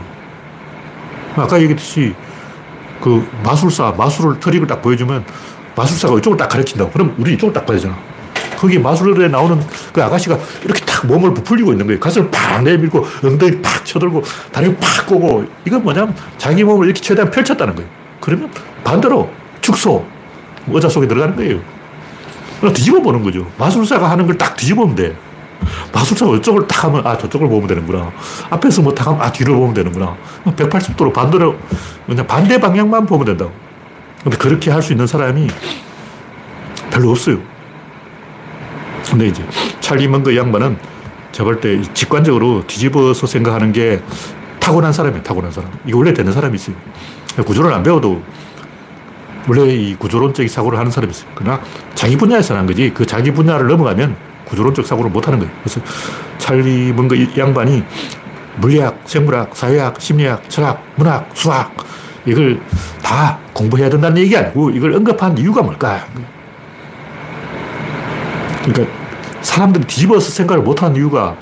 [1.35, 2.13] 아까 얘기했듯이
[3.01, 5.23] 그 마술사, 마술을 트릭을 딱 보여주면
[5.75, 6.91] 마술사가 이쪽을 딱 가르친다고.
[6.91, 7.97] 그럼 우리 이쪽을 딱 봐야 되잖아.
[8.57, 9.59] 거기 마술에 나오는
[9.91, 11.99] 그 아가씨가 이렇게 딱 몸을 부풀리고 있는 거예요.
[11.99, 17.29] 가슴을 팍 내밀고 엉덩이 팍 쳐들고 다리를 팍 꼬고 이건 뭐냐면 자기 몸을 이렇게 최대한
[17.29, 17.89] 펼쳤다는 거예요.
[18.21, 18.49] 그러면
[18.83, 20.05] 반대로 축소,
[20.67, 21.59] 의자 속에 들어가는 거예요.
[22.73, 23.45] 뒤집어 보는 거죠.
[23.57, 25.13] 마술사가 하는 걸 딱 뒤집으면 돼.
[25.93, 28.11] 마술사가 이쪽을 딱 하면, 아, 저쪽을 보면 되는구나.
[28.49, 30.15] 앞에서 뭐 딱 하면, 아, 뒤를 보면 되는구나.
[30.45, 31.55] 180도로 반대로,
[32.05, 33.51] 그냥 반대 방향만 보면 된다고.
[34.23, 35.47] 근데 그렇게 할 수 있는 사람이
[36.91, 37.39] 별로 없어요.
[39.09, 39.43] 근데 이제
[39.81, 40.77] 찰리 먼거 양반은
[41.31, 44.01] 제가 볼 때 직관적으로 뒤집어서 생각하는 게
[44.59, 45.71] 타고난 사람이에요, 타고난 사람.
[45.85, 46.75] 이게 원래 되는 사람이 있어요.
[47.45, 48.21] 구조를 안 배워도
[49.47, 51.29] 원래 이 구조론적인 사고를 하는 사람이 있어요.
[51.35, 51.59] 그러나
[51.95, 55.51] 자기 분야에서 하는 거지 그 자기 분야를 넘어가면 구조론적 사고를 못 하는 거예요.
[55.63, 55.81] 그래서
[56.37, 57.83] 찰리 뭔가 양반이
[58.57, 61.75] 물리학, 생물학, 사회학, 심리학, 철학, 문학, 수학
[62.25, 62.61] 이걸
[63.01, 66.05] 다 공부해야 된다는 얘기 아니고 이걸 언급한 이유가 뭘까?
[68.63, 68.97] 그러니까
[69.41, 71.35] 사람들이 뒤집어서 생각을 못하는 이유가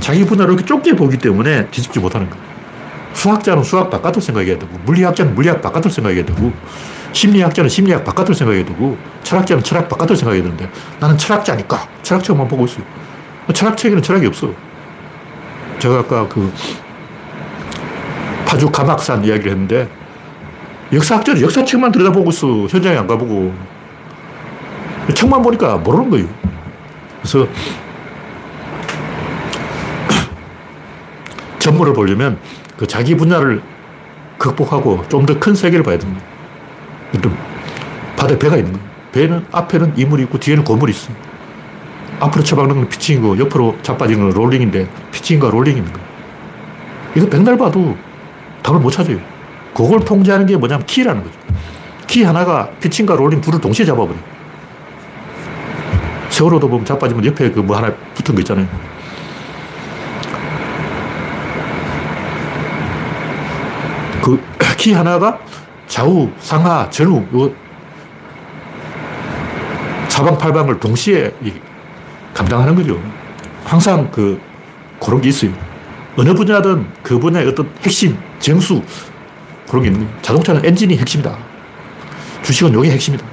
[0.00, 2.48] 자기 분야를 이렇게 좁게 보기 때문에 뒤집지 못하는 거예요.
[3.14, 6.52] 수학자는 수학 바깥을 생각해야 되고, 물리학자는 물리학 바깥을 생각해야 되고,
[7.12, 12.84] 심리학자는 심리학 바깥을 생각해야 되고, 철학자는 철학 바깥을 생각해야 되는데, 나는 철학자니까 철학책만 보고 있어요.
[13.52, 14.52] 철학책에는 철학이 없어.
[15.80, 16.52] 제가 아까 그
[18.46, 19.88] 파주 가막산 이야기를 했는데,
[20.92, 22.46] 역사학자는 역사책만 들여다보고 있어.
[22.66, 23.52] 현장에 안 가보고.
[25.14, 26.26] 책만 보니까 모르는 거예요.
[27.20, 27.46] 그래서
[31.58, 32.38] 전문을 보려면
[32.76, 33.60] 그 자기 분야를
[34.38, 36.22] 극복하고 좀 더 큰 세계를 봐야 됩니다.
[38.16, 38.88] 바다에 배가 있는 거예요.
[39.12, 41.16] 배는 앞에는 이물이 있고 뒤에는 고물이 있어요.
[42.20, 46.08] 앞으로 쳐박는 건 피칭이고 옆으로 자빠지는 건 롤링인데 피칭과 있는 거예요.
[47.16, 47.96] 이거 백날 봐도
[48.62, 49.18] 답을 못 찾아요.
[49.78, 51.38] 그걸 통제하는 게 뭐냐면 키라는 거죠.
[52.08, 54.18] 키 하나가 피칭과 롤링 둘을 동시에 잡아버려요.
[56.30, 58.66] 세월호도 보면 자빠지면 옆에 그 뭐 하나 붙은 거 있잖아요.
[64.20, 64.42] 그
[64.76, 65.38] 키 하나가
[65.86, 67.52] 좌우, 상하, 전후, 요
[70.08, 71.32] 사방팔방을 동시에
[72.34, 73.00] 감당하는 거죠.
[73.64, 74.40] 항상 그,
[75.00, 75.52] 그런 게 있어요.
[76.16, 78.82] 어느 분야든 그 분야의 어떤 핵심, 정수,
[79.68, 80.08] 그런 게 있는.
[80.22, 81.36] 자동차는 엔진이 핵심이다.
[82.42, 83.24] 주식은 요게 핵심이다.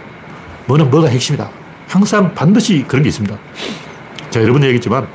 [0.65, 1.49] 뭐는 뭐가 핵심이다.
[1.87, 3.37] 항상 반드시 그런 게 있습니다.
[4.29, 5.07] 제가 여러 번 얘기했지만,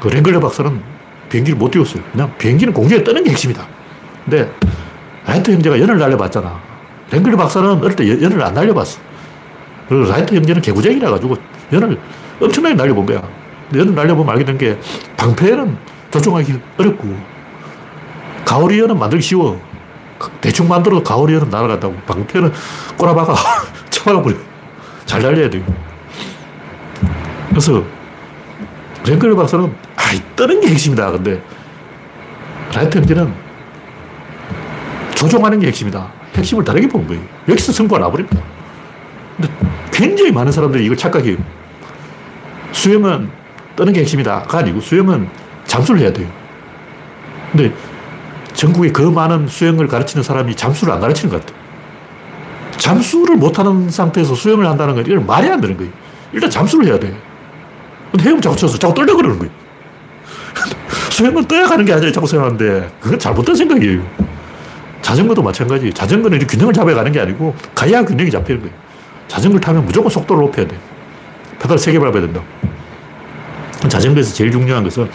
[0.00, 0.82] 그 랭글리 박사는
[1.30, 2.02] 비행기를 못 띄웠어요.
[2.12, 3.66] 그냥 비행기는 공중에 뜨는 게 핵심이다.
[4.24, 4.50] 근데,
[5.26, 6.60] 라이트 형제가 연을 날려봤잖아.
[7.10, 8.98] 랭글리 박사는 어릴 때 연을 안 날려봤어.
[9.88, 11.36] 그리고 라이트 형제는 개구쟁이라 가지고
[11.72, 11.98] 연을
[12.40, 13.22] 엄청나게 날려본 거야.
[13.74, 14.78] 연을 날려보면 알게 된 게,
[15.16, 15.76] 방패는
[16.10, 17.16] 조종하기 어렵고,
[18.44, 19.60] 가오리 연은 만들기 쉬워.
[20.40, 21.94] 대충 만들어도 가오리연은 날아간다고.
[22.06, 22.52] 방패는
[22.96, 23.34] 꼬라박아.
[23.90, 24.36] 쳐박아버려.
[25.06, 25.62] 잘 날려야 돼요.
[27.48, 27.84] 그래서
[29.06, 29.64] 랭글 박사는
[29.96, 30.02] 아,
[30.36, 31.10] 뜨는 게 핵심이다.
[31.12, 31.42] 근데
[32.74, 33.32] 라이트 형제는
[35.14, 36.10] 조종하는 게 핵심이다.
[36.36, 37.22] 핵심을 다르게 본 거예요.
[37.48, 38.40] 여기서 승부가 나버립니다.
[39.36, 39.52] 근데
[39.92, 41.36] 굉장히 많은 사람들이 이걸 착각해요.
[42.72, 43.30] 수영은
[43.76, 45.28] 뜨는 게 핵심이다가 아니고 수영은
[45.64, 46.28] 잠수를 해야 돼요.
[47.52, 47.72] 근데
[48.54, 51.64] 전국에 그 많은 수영을 가르치는 사람이 잠수를 안 가르치는 것 같아요.
[52.78, 55.92] 잠수를 못하는 상태에서 수영을 한다는 건 이건 말이 안 되는 거예요.
[56.32, 57.14] 일단 잠수를 해야 돼.
[58.10, 59.52] 근데 헤엄 쳐서 자꾸 떨려 그러는 거예요.
[61.10, 64.02] 수영은 떠야 가는 게 아니라 자꾸 생각하는데 그건 잘못된 생각이에요.
[65.02, 65.92] 자전거도 마찬가지.
[65.92, 68.74] 자전거는 이렇게 균형을 잡아야 가는 게 아니고 가야 균형이 잡히는 거예요.
[69.28, 70.76] 자전거를 타면 무조건 속도를 높여야 돼.
[71.58, 72.40] 페달 세개 밟아야 된다.
[73.88, 75.08] 자전거에서 제일 중요한 것은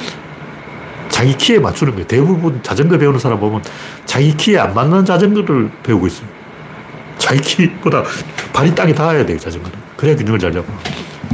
[1.20, 2.07] 자기 키에 맞추는 거예요.
[2.07, 3.61] 대부분 자전거 배우는 사람 보면
[4.05, 6.26] 자기 키에 안 맞는 자전거를 배우고 있어요.
[7.17, 8.03] 자기 키보다
[8.53, 9.78] 발이 땅에 닿아야 돼요, 자전거는.
[9.97, 10.65] 그래야 균형을 잘 잡아.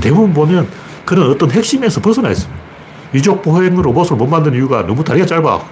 [0.02, 0.68] 대부분 보면
[1.06, 2.52] 그런 어떤 핵심에서 벗어나 있어요.
[3.14, 5.64] 이족 보행 로봇을 못 만드는 이유가 너무 다리가 짧아.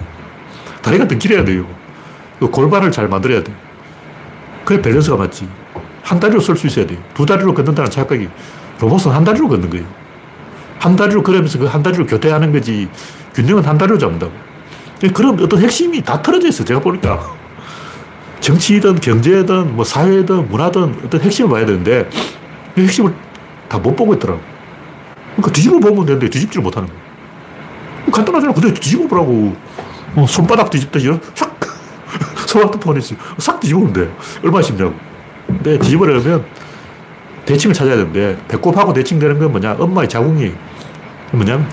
[0.80, 1.66] 다리가 더 길어야 돼요.
[2.38, 3.52] 그 골반을 잘 만들어야 돼.
[4.64, 5.48] 그래 밸런스가 맞지.
[6.04, 7.00] 한 다리로 설 수 있어야 돼요.
[7.14, 8.28] 두 다리로 걷는다는 착각이
[8.78, 9.84] 로봇은 한 다리로 걷는 거예요.
[10.78, 12.88] 한 다리로 걸으면서 그 한 다리로 교대하는 거지
[13.34, 14.32] 균형은 한 다리로 잡는다고.
[15.12, 17.34] 그런 어떤 핵심이 다 틀어져 있어 제가 보니까.
[18.40, 22.08] 정치든 경제든 뭐 사회든 문화든 어떤 핵심을 봐야 되는데
[22.74, 23.14] 그 핵심을
[23.68, 24.40] 다 못 보고 있더라고.
[25.32, 26.98] 그러니까 뒤집어 보면 되는데 뒤집지를 못하는 거야.
[28.12, 28.52] 간단하잖아.
[28.52, 29.56] 근데 뒤집어 보라고.
[30.14, 31.50] 어, 손바닥 뒤집듯이 샥
[32.46, 34.08] 스마트폰이지 싹 뒤집으면 돼.
[34.44, 34.94] 얼마나 쉽냐고.
[35.48, 36.44] 근데 뒤집으려면
[37.46, 39.74] 대칭을 찾아야 되는데 배꼽하고 대칭되는 건 뭐냐?
[39.78, 40.52] 엄마의 자궁이
[41.32, 41.68] 뭐냐면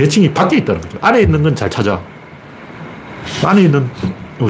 [0.00, 0.98] 대칭이 밖에 있다는 거죠.
[1.02, 2.00] 안에 있는 건 잘 찾아.
[3.44, 3.86] 안에 있는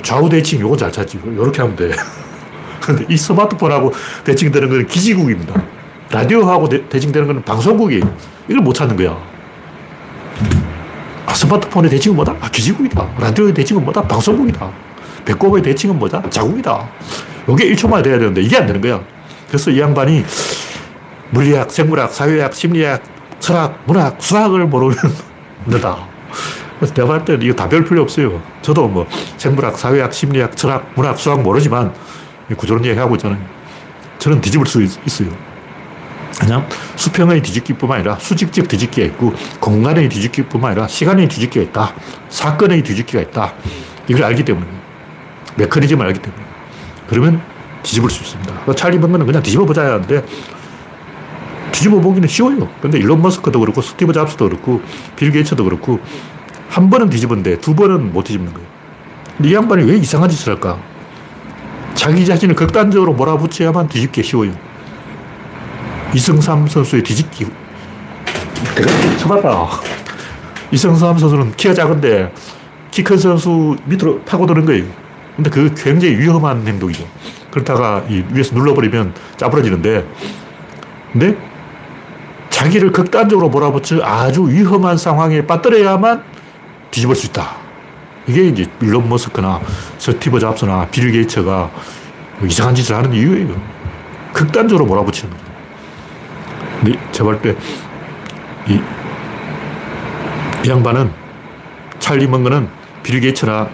[0.03, 1.19] 좌우 대칭 요건 잘 찾지.
[1.27, 1.91] 이렇게 하면 돼.
[2.81, 3.93] 근데 이 스마트폰하고
[4.25, 5.61] 대칭되는 건 기지국입니다.
[6.13, 8.03] 라디오하고 대, 칭되는 건 방송국이에요.
[8.49, 9.19] 이걸 못 찾는 거야.
[11.27, 12.37] 아, 스마트폰의 대칭은 뭐다?
[12.41, 13.09] 아, 기지국이다.
[13.19, 14.03] 라디오의 대칭은 뭐다?
[14.03, 14.71] 방송국이다.
[15.25, 16.31] 배꼽의 대칭은 뭐다?
[16.31, 16.89] 자국이다.
[17.49, 19.03] 이게 1초만에 돼야 되는데 이게 안 되는 거야.
[19.49, 20.25] 그래서 이 양반이
[21.31, 23.03] 물리학, 생물학, 사회학, 심리학,
[23.41, 24.97] 철학, 문학, 수학을 모르는
[25.67, 26.07] 너다.
[26.79, 28.41] 그래서 볼 때는 이거 다 배울 필요 없어요.
[28.63, 29.07] 저도 뭐
[29.37, 31.93] 생물학, 사회학, 심리학, 철학, 문학, 수학 모르지만
[32.57, 33.39] 구조론 얘기하고 있잖아요.
[34.19, 34.91] 저는 뒤집을 수 있,
[35.23, 35.51] 어요
[36.41, 41.95] 그냥 수평의 뒤집기뿐만 아니라 수직적 뒤집기가 있고 공간의 뒤집기뿐만 아니라 시간의 뒤집기가 있다.
[42.31, 43.53] 사건의 뒤집기가 있다.
[44.09, 44.67] 이걸 알기 때문에
[45.57, 46.43] 메커니즘을 알기 때문에
[47.09, 47.43] 그러면
[47.83, 48.75] 뒤집을 수 있습니다.
[48.75, 50.25] 찰리 번거는 그냥 뒤집어 보자 하는데
[51.73, 52.69] 뒤집어 보기는 쉬워요.
[52.81, 54.81] 근데 일론 머스크도 그렇고 스티브 잡스도 그렇고
[55.17, 56.01] 빌 게이츠도 그렇고
[56.69, 58.69] 한 번은 뒤집었는데 두 번은 못 뒤집는 거예요.
[59.43, 60.79] 이 양반이 왜 이상한 짓을 할까?
[61.95, 64.53] 자기 자신을 극단적으로 몰아붙여야만 뒤집기 쉬워요.
[66.15, 67.47] 이승삼 선수의 뒤집기.
[69.19, 69.69] 쳐봤다.
[70.71, 72.33] 이승삼 선수는 키가 작은데
[72.91, 74.85] 키 큰 선수 밑으로 파고드는 거예요.
[75.37, 77.05] 근데 그 굉장히 위험한 행동이죠.
[77.51, 80.07] 그렇다가 이 위에서 눌러버리면 짜부러지는데,
[81.13, 81.37] 근데
[82.61, 86.23] 자기를 극단적으로 몰아붙여 아주 위험한 상황에 빠뜨려야만
[86.91, 87.57] 뒤집을 수 있다.
[88.27, 89.61] 이게 이제 일론 머스크나
[89.97, 91.71] 스티브 잡스나 빌 게이츠가
[92.45, 93.59] 이상한 짓을 하는 이유예요.
[94.35, 95.45] 극단적으로 몰아붙이는 거죠.
[96.81, 97.57] 근데 제가 볼 때,
[98.69, 98.79] 이,
[100.67, 101.11] 이 양반은,
[101.99, 102.69] 찰리 먼거는
[103.03, 103.71] 빌 게이츠나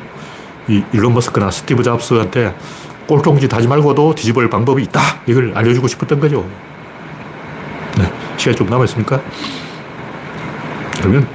[0.68, 2.54] 이 일론 머스크나 스티브 잡스한테
[3.08, 5.00] 꼴통짓 하지 말고도 뒤집을 방법이 있다.
[5.26, 6.48] 이걸 알려주고 싶었던 거죠.
[8.36, 8.38] 네.
[8.38, 9.20] 시간이 좀 남아있습니까?
[10.98, 11.26] 그러면,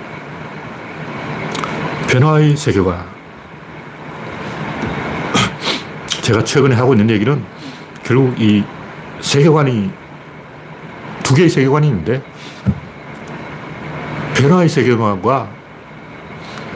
[2.08, 3.06] 변화의 세계관.
[6.22, 7.43] 제가 최근에 하고 있는 얘기는
[8.04, 8.64] 결국 이
[9.20, 9.91] 세계관이
[11.24, 12.22] 두 개의 세계관이 있는데
[14.36, 15.49] 변화의 세계관과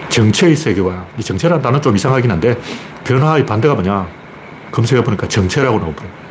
[0.09, 1.05] 정체의 세계관.
[1.17, 2.57] 이 정체라는 단어는 좀 이상하긴 한데
[3.03, 4.07] 변화의 반대가 뭐냐?
[4.71, 6.25] 검색해보니까 정체라고 나오더라고요.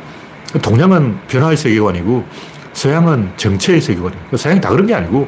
[0.61, 2.25] 동양은 변화의 세계관이고
[2.75, 4.37] 서양은 정체의 세계관이에요.
[4.37, 5.27] 서양이 다 그런 게 아니고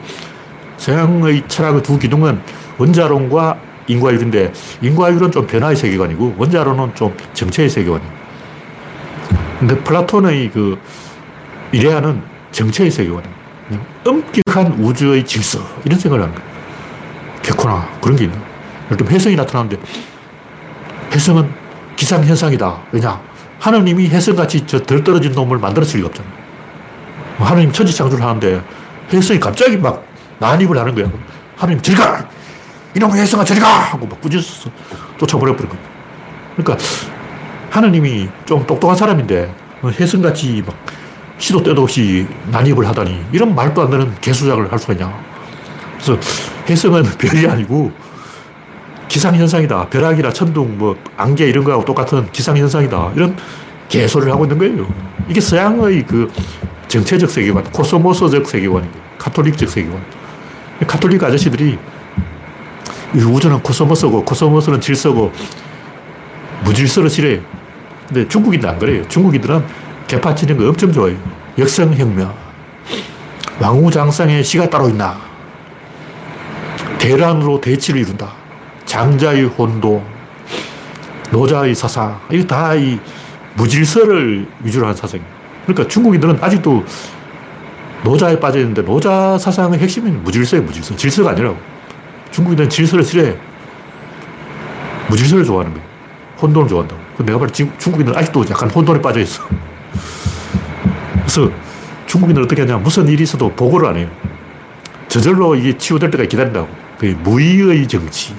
[0.78, 2.40] 서양의 철학의 두 기둥은
[2.78, 8.12] 원자론과 인과율인데 인과율은 좀 변화의 세계관이고 원자론은 좀 정체의 세계관이에요.
[9.60, 10.78] 근데 플라톤의 그
[11.72, 12.22] 이데아는
[12.52, 13.38] 정체의 세계관이에요.
[14.06, 15.60] 엄격한 우주의 질서.
[15.86, 16.50] 이런 생각을 하는 거예요.
[17.42, 18.38] 개코나 그런 게 있는
[18.92, 19.78] 예를 혜성이 나타나는데
[21.14, 21.50] 혜성은
[21.96, 22.78] 기상현상이다.
[22.92, 23.20] 왜냐?
[23.60, 26.28] 하느님이 혜성같이 저 덜 떨어진 놈을 만들었을 리가 없잖아.
[26.30, 26.47] 뭐
[27.46, 28.62] 하느님 천지창조를 하는데
[29.12, 30.04] 혜성이 갑자기 막
[30.40, 31.10] 난입을 하는 거야.
[31.56, 32.28] 하느님 저리 가!
[32.96, 33.68] 이놈의 혜성아 저리 가!
[33.68, 34.70] 하고 막 꾸짖어서
[35.18, 35.80] 쫓아버려버린 거야.
[36.56, 36.86] 그러니까
[37.70, 39.54] 하느님이 좀 똑똑한 사람인데
[40.00, 40.76] 혜성같이 막
[41.38, 45.14] 시도 때도 없이 난입을 하다니 이런 말도 안 되는 개수작을 할 수가 있냐.
[45.94, 46.18] 그래서
[46.70, 47.92] 해성은 별이 아니고
[49.08, 49.88] 기상현상이다.
[49.90, 53.14] 벼락이나 천둥, 뭐, 안개 이런 거하고 똑같은 기상현상이다.
[53.16, 53.38] 이런
[53.88, 54.88] 개소리를 하고 있는 거예요.
[55.30, 56.30] 이게 서양의 그
[56.88, 60.02] 정체적 세계관, 코스모스적 세계관이고, 카톨릭적 세계관.
[60.88, 61.78] 카톨릭 아저씨들이
[63.16, 65.32] 우주는 코스모스고, 코스모스는 질서고,
[66.64, 67.42] 무질서를 싫어해요.
[68.08, 69.08] 근데 중국인들 안 그래요.
[69.08, 69.66] 중국인들은
[70.08, 71.18] 개파치는 거 엄청 좋아해요.
[71.58, 72.34] 역성혁명.
[73.60, 75.18] 왕우장상에 시가 따로 있나?
[77.00, 78.32] 대란으로 대치를 이룬다.
[78.86, 80.06] 장자의 혼동,
[81.32, 82.20] 노자의 사상.
[82.32, 83.00] 이거 다 이
[83.56, 85.37] 무질서를 위주로 한 사상이에요.
[85.68, 86.86] 그러니까 중국인들은 아직도
[88.04, 90.96] 노자에 빠져 있는데 노자 사상의 핵심은 무질서예요, 무질서.
[90.96, 91.58] 질서가 아니라고.
[92.32, 93.36] 중국인들은 질서를 싫어해.
[95.10, 95.88] 무질서를 좋아하는 거예요.
[96.42, 97.02] 혼돈을 좋아한다고.
[97.26, 99.44] 내가 봐도 중국인들은 아직도 약간 혼돈에 빠져 있어.
[101.16, 101.52] 그래서
[102.06, 102.78] 중국인은 어떻게 하냐.
[102.78, 104.08] 무슨 일이 있어도 보고를 안 해요.
[105.10, 106.68] 저절로 이게 치유될 때까지 기다린다고.
[107.00, 108.34] 그 무의의 정치.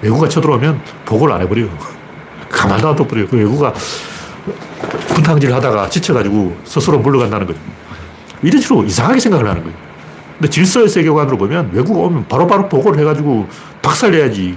[0.00, 1.68] 외국가 쳐들어오면 보고를 안 해버려요.
[2.50, 3.26] 가만 놔둬버려요.
[3.26, 3.74] 그 외국가
[5.08, 7.58] 분탕질 하다가 지쳐가지고 스스로 물러간다는 거죠.
[8.42, 9.76] 이런 식으로 이상하게 생각을 하는 거예요.
[10.38, 13.48] 근데 질서의 세계관으로 보면 외국 오면 바로바로 바로 보고를 해가지고
[13.82, 14.56] 박살내야지.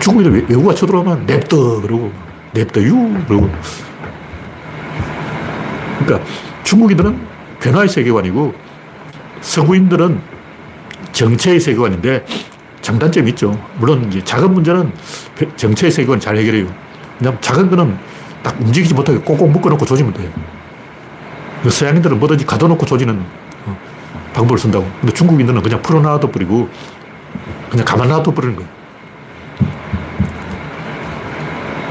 [0.00, 2.12] 중국인들 외국가 쳐들어오면 냅더 그러고
[2.52, 2.94] 냅더 유
[3.26, 3.50] 그러고
[5.98, 6.30] 그러니까
[6.64, 7.18] 중국인들은
[7.60, 8.54] 변화의 세계관이고
[9.40, 10.20] 서구인들은
[11.12, 12.24] 정체의 세계관인데
[12.80, 13.60] 장단점이 있죠.
[13.78, 14.92] 물론 이제 작은 문제는
[15.56, 16.87] 정체의 세계관 잘 해결해요.
[17.20, 17.98] 왜냐하면 작은 거는
[18.42, 20.30] 딱 움직이지 못하게 꼭꼭 묶어놓고 조지면 돼요.
[21.68, 23.20] 서양인들은 뭐든지 가둬놓고 조지는
[23.66, 23.78] 어,
[24.32, 24.88] 방법을 쓴다고.
[25.00, 26.68] 근데 중국인들은 그냥 풀어놔둬 버리고
[27.68, 28.70] 그냥 가만 놔둬 버리는 거예요.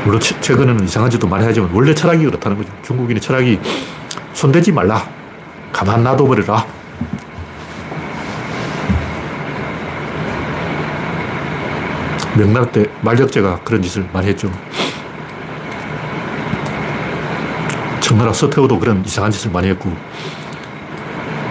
[0.05, 2.71] 물론 최근에는 이상한 짓도 많이 하지만 원래 철학이 그렇다는 거죠.
[2.83, 3.59] 중국인의 철학이
[4.33, 5.05] 손대지 말라.
[5.73, 6.65] 가만 놔둬 버려라.
[12.37, 14.49] 명나라 때 만력제가 그런 짓을 많이 했죠.
[18.07, 19.91] 청나라 서태후도 그런 이상한 짓을 많이 했고.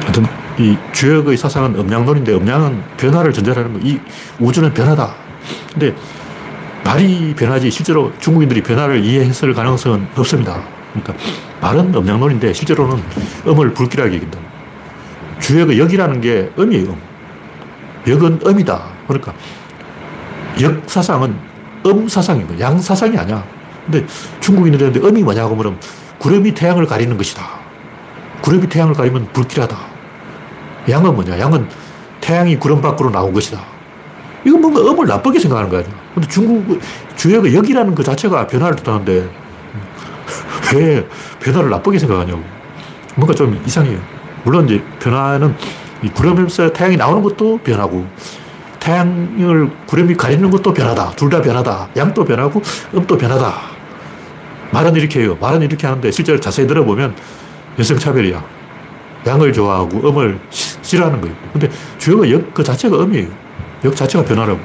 [0.00, 0.24] 하여튼
[0.58, 3.78] 이 주역의 사상은 음양론인데 음양은 변화를 전제하는 거.
[3.82, 4.00] 이
[4.40, 5.14] 우주는 변화다.
[5.74, 5.94] 근데
[6.82, 10.62] 말이 변하지 실제로 중국인들이 변화를 이해했을 가능성은 없습니다.
[10.94, 11.14] 그러니까
[11.60, 13.02] 말은 음양론인데 실제로는
[13.46, 14.38] 음을 불길하게 얘기한다.
[15.40, 16.88] 주역의 역이라는 게 음이에요.
[16.88, 17.02] 음.
[18.08, 18.82] 역은 음이다.
[19.06, 19.34] 그러니까
[20.58, 21.36] 역사상은
[21.84, 22.60] 음사상인 거야.
[22.60, 23.44] 양사상이 아니야.
[23.84, 24.06] 근데
[24.40, 25.78] 중국인들한테 음이 뭐냐고 물으면
[26.18, 27.42] 구름이 태양을 가리는 것이다.
[28.42, 29.76] 구름이 태양을 가리면 불길하다.
[30.88, 31.38] 양은 뭐냐?
[31.38, 31.68] 양은
[32.20, 33.60] 태양이 구름 밖으로 나온 것이다.
[34.44, 35.82] 이건 뭔가 음을 나쁘게 생각하는 거야.
[36.14, 36.80] 근데 중국
[37.16, 39.28] 주역의 역이라는 그 자체가 변화를 뜻하는데
[40.74, 41.06] 왜
[41.40, 42.42] 변화를 나쁘게 생각하냐고.
[43.16, 43.98] 뭔가 좀 이상해요.
[44.44, 45.54] 물론 이제 변화는
[46.02, 48.06] 이 구름에서 태양이 나오는 것도 변하고
[48.78, 51.12] 태양을 구름이 가리는 것도 변하다.
[51.12, 51.88] 둘 다 변하다.
[51.96, 52.62] 양도 변하고
[52.94, 53.75] 음도 변하다.
[54.76, 55.38] 말은 이렇게 해요.
[55.40, 57.16] 말은 이렇게 하는데 실제로 자세히 들어보면
[57.78, 58.44] 여성차별이야.
[59.26, 61.34] 양을 좋아하고 음을 싫어하는 거예요.
[61.52, 63.28] 근데 주역의 역, 그 자체가 음이에요.
[63.84, 64.60] 역 자체가 변화라고.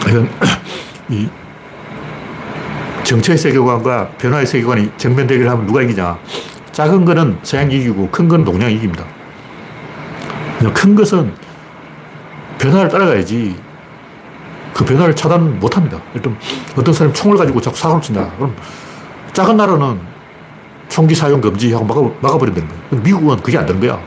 [1.10, 1.28] 이
[3.04, 6.18] 정체의 세계관과 변화의 세계관이 정면 대결을 하면 누가 이기냐.
[6.72, 9.04] 작은 거는 서양이 이기고 큰 건 동양이 이깁니다.
[10.72, 11.34] 큰 것은
[12.58, 13.69] 변화를 따라가야지
[14.80, 16.00] 그 변화를 차단 못 합니다.
[16.14, 16.34] 일단
[16.74, 18.30] 어떤 사람이 총을 가지고 자꾸 사고를 친다.
[18.38, 18.56] 그럼
[19.34, 20.00] 작은 나라는
[20.88, 23.02] 총기 사용 금지하고 막아, 막아버린다는 거예요.
[23.02, 24.00] 미국은 그게 안 되는 거야.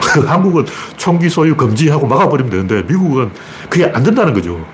[0.28, 0.64] 한국은
[0.96, 3.32] 총기 소유 금지하고 막아버리면 되는데 미국은
[3.68, 4.64] 그게 안 된다는 거죠.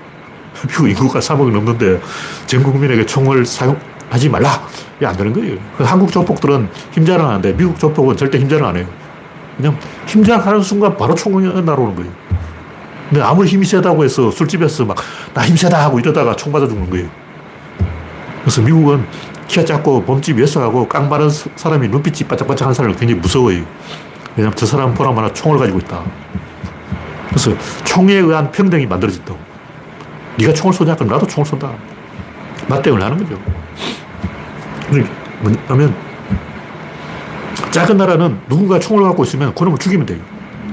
[0.67, 1.99] 미국 인구가 3억이 넘는데
[2.45, 4.67] 전 국민에게 총을 사용하지 말라.
[4.97, 5.57] 이게 안 되는 거예요.
[5.79, 8.85] 한국 조폭들은 힘자랑하는데 미국 조폭은 절대 힘자랑 안 해요.
[9.57, 12.20] 그냥 힘자랑하는 순간 바로 총이 날아오는 거예요.
[13.11, 14.95] 근데 아무리 힘이 세다고 해서 술집에서 막
[15.33, 17.09] 나 힘 세다 하고 이러다가 총 맞아 죽는 거예요.
[18.41, 19.05] 그래서 미국은
[19.47, 23.63] 키가 작고 몸집 예사하고 깡마른 사람이 눈빛이 바짝바짝한 사람을 굉장히 무서워해요.
[24.37, 26.01] 왜냐면 저 사람 보람 하나 총을 가지고 있다.
[27.27, 27.51] 그래서
[27.83, 29.37] 총에 의한 평등이 만들어진다고.
[30.37, 30.95] 네가 총을 쏘냐?
[30.95, 31.69] 그럼 나도 총을 쏜다.
[32.69, 33.37] 맞대응을 하는 거죠.
[35.41, 35.93] 뭐냐면
[37.71, 40.19] 작은 나라는 누군가 총을 갖고 있으면 그놈을 죽이면 돼요.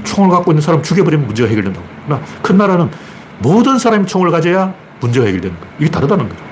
[0.09, 1.85] 총을 갖고 있는 사람 죽여버리면 문제가 해결된다고.
[2.05, 2.89] 그러나 큰 나라는
[3.39, 5.73] 모든 사람이 총을 가져야 문제가 해결되는 거예요.
[5.79, 6.49] 이게 다르다는 거예요.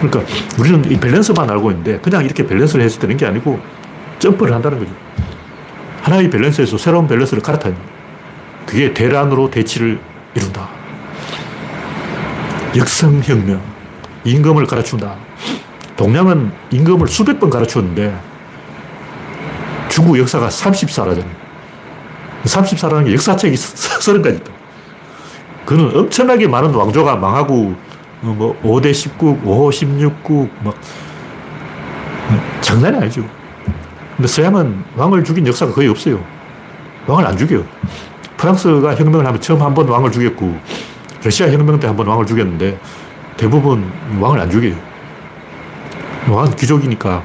[0.00, 3.60] 그러니까 우리는 이 밸런스만 알고 있는데 그냥 이렇게 밸런스를 해서 되는 게 아니고
[4.18, 4.90] 점프를 한다는 거죠.
[6.02, 7.76] 하나의 밸런스에서 새로운 밸런스를 갈아타는
[8.64, 9.98] 그게 대란으로 대치를
[10.34, 10.68] 이룬다.
[12.76, 13.60] 역성혁명.
[14.24, 15.14] 임금을 가르친다.
[15.96, 18.18] 동양은 임금을 수백 번 가르쳤는데
[19.88, 21.45] 중국 역사가 30사라잖아요.
[22.46, 24.52] 30사라는 게 역사책이 30가지 있다.
[25.66, 27.74] 그는 엄청나게 많은 왕조가 망하고,
[28.22, 30.74] 어, 뭐, 5대 19, 5호 16국, 막,
[32.30, 33.24] 어, 장난이 아니죠.
[34.16, 36.24] 근데 서양은 왕을 죽인 역사가 거의 없어요.
[37.06, 37.64] 왕을 안 죽여요.
[38.36, 40.56] 프랑스가 혁명을 하면 처음 한 번 왕을 죽였고,
[41.22, 42.78] 러시아 혁명 때 한 번 왕을 죽였는데,
[43.36, 43.90] 대부분
[44.20, 44.74] 왕을 안 죽여요.
[46.28, 47.22] 왕은 귀족이니까,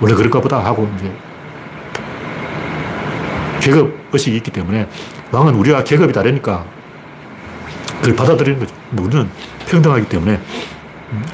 [0.00, 1.10] 원래 그럴까 보다 하고, 이제,
[3.60, 4.88] 계급 의식이 있기 때문에
[5.30, 6.64] 왕은 우리와 계급이 다르니까
[8.00, 8.74] 그걸 받아들이는 거죠.
[8.90, 9.28] 뭐 우리는
[9.68, 10.40] 평등하기 때문에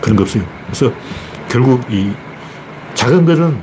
[0.01, 0.45] 그런 거 없어요.
[0.67, 0.93] 그래서
[1.49, 2.13] 결국 이
[2.95, 3.59] 작은 것은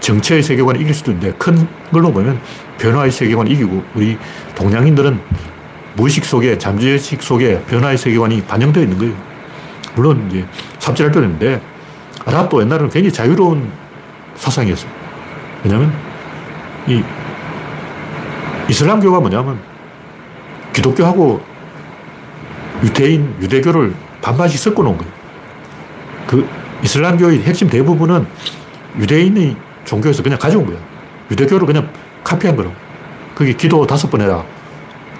[0.00, 2.40] 정체의 세계관을 이길 수도 있는데 큰 걸로 보면
[2.78, 4.16] 변화의 세계관을 이기고 우리
[4.54, 5.20] 동양인들은
[5.96, 9.14] 무의식 속에 잠재의식 속에 변화의 세계관이 반영되어 있는 거예요.
[9.94, 10.46] 물론 이제
[10.78, 11.12] 삽질할
[12.24, 13.70] 아랍도 옛날에는 굉장히 자유로운
[14.36, 14.90] 사상이었어요.
[15.64, 15.92] 왜냐하면
[16.86, 17.02] 이
[18.68, 19.60] 이슬람교가 뭐냐면
[20.72, 21.40] 기독교하고
[22.82, 25.12] 유대인, 유대교를 반반씩 섞어 놓은 거예요.
[26.26, 26.48] 그
[26.82, 28.26] 이슬람교의 핵심 대부분은
[28.98, 30.80] 유대인의 종교에서 그냥 가져온 거예요.
[31.30, 31.90] 유대교를 그냥
[32.22, 32.74] 카피한 거라고.
[33.34, 34.44] 그게 기도 다섯 번 해라.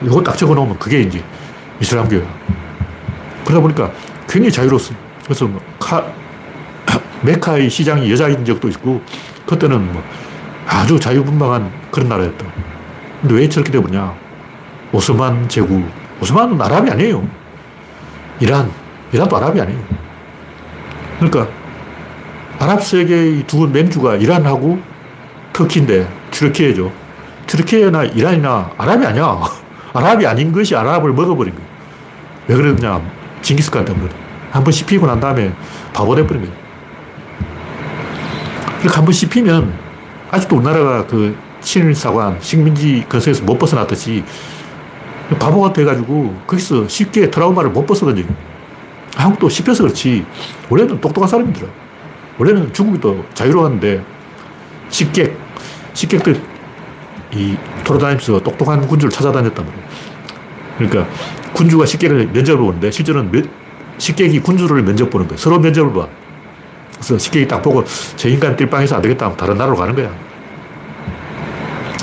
[0.03, 1.23] 이거 딱 적어 놓으면 그게 이제
[1.81, 2.23] 이슬람교야.
[3.45, 3.91] 그러다 보니까
[4.29, 4.95] 굉장히 자유로웠어.
[5.25, 6.05] 그래서 뭐 카,
[7.23, 9.03] 메카의 시장이 여자인 적도 있고,
[9.47, 10.03] 그때는 뭐
[10.67, 12.47] 아주 자유분방한 그런 나라였다.
[13.21, 14.15] 근데 왜 저렇게 되었냐?
[14.93, 15.85] 오스만 제국.
[16.21, 17.27] 오스만은 아랍이 아니에요.
[18.41, 18.71] 이란.
[19.13, 19.81] 이란도 아랍이 아니에요.
[21.19, 21.49] 그러니까
[22.59, 24.79] 아랍 세계의 두 맨주가 이란하고
[25.53, 26.93] 터키인데 튀르키예죠.
[27.47, 29.41] 튀르키예나 이란이나 아랍이 아니야.
[29.95, 31.69] 아랍이 아닌 것이 아랍을 먹어버린 거예요.
[32.47, 33.01] 왜 그러냐?
[33.43, 34.11] 징기스칸 때문에.
[34.51, 35.53] 한번 씹히고 난 다음에
[35.93, 36.57] 바보 돼버린 거예요.
[38.81, 39.73] 그렇게 한번 씹히면
[40.31, 41.37] 아직도 우리나라가 그
[41.69, 44.25] 친일사관, 식민지 근서에서 못 벗어났듯이
[45.39, 48.27] 바보가 돼가지고 거기서 쉽게 트라우마를 못 벗어던져요.
[49.15, 50.25] 한국도 씹혀서 그렇지
[50.71, 51.71] 원래는 똑똑한 사람이더라.
[52.39, 54.03] 원래는 중국이 더 자유로웠는데
[54.89, 55.37] 식객,
[55.93, 56.41] 식객들
[57.35, 57.55] 이
[57.85, 59.89] 돌아다니면서 똑똑한 군주를 찾아다녔단 말이에요.
[60.79, 61.07] 그러니까
[61.53, 63.51] 군주가 식객을 면접을 보는데 실제로는 면,
[63.99, 65.37] 식객이 군주를 면접 보는 거예요.
[65.37, 66.09] 서로 면접을 봐.
[66.95, 67.85] 그래서 식객이 딱 보고
[68.17, 70.28] 저 인간 띨빵해서 안 되겠다 하면 다른 나라로 가는 거야.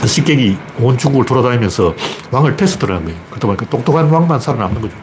[0.07, 1.95] 식객이 온 중국을 돌아다니면서
[2.31, 3.17] 왕을 테스트를 한 거예요.
[3.29, 4.95] 그러다 보니까 똑똑한 왕만 살아남는 거죠.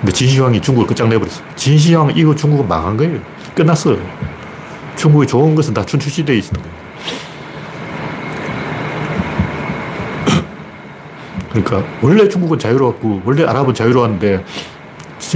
[0.00, 1.42] 근데 진시황이 중국을 끝장내버렸어.
[1.56, 3.20] 진시황 이거 중국은 망한 거예요.
[3.54, 3.98] 끝났어요.
[4.96, 6.76] 중국이 좋은 것은 다 춘추시대에 있었던 거예요.
[11.50, 14.44] 그러니까 원래 중국은 자유로웠고 원래 아랍은 자유로웠는데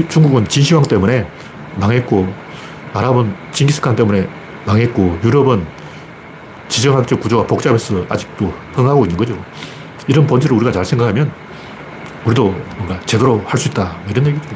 [0.08, 1.26] 중국은 진시황 때문에
[1.76, 2.32] 망했고
[2.92, 4.28] 아랍은 징기스칸 때문에
[4.66, 5.77] 망했고 유럽은
[6.68, 9.36] 지정학적 구조가 복잡해서 아직도 흥하고 있는 거죠.
[10.06, 11.30] 이런 본질을 우리가 잘 생각하면
[12.24, 13.96] 우리도 뭔가 제대로 할 수 있다.
[14.02, 14.48] 뭐 이런 얘기죠.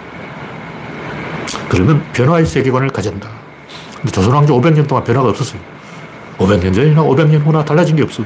[1.69, 3.29] 그러면 변화의 세계관을 한다.
[3.97, 5.61] 근데 조선왕조 500년 동안 변화가 없었어요.
[6.39, 8.23] 500년 전이나 500년 후나 달라진 게 없어.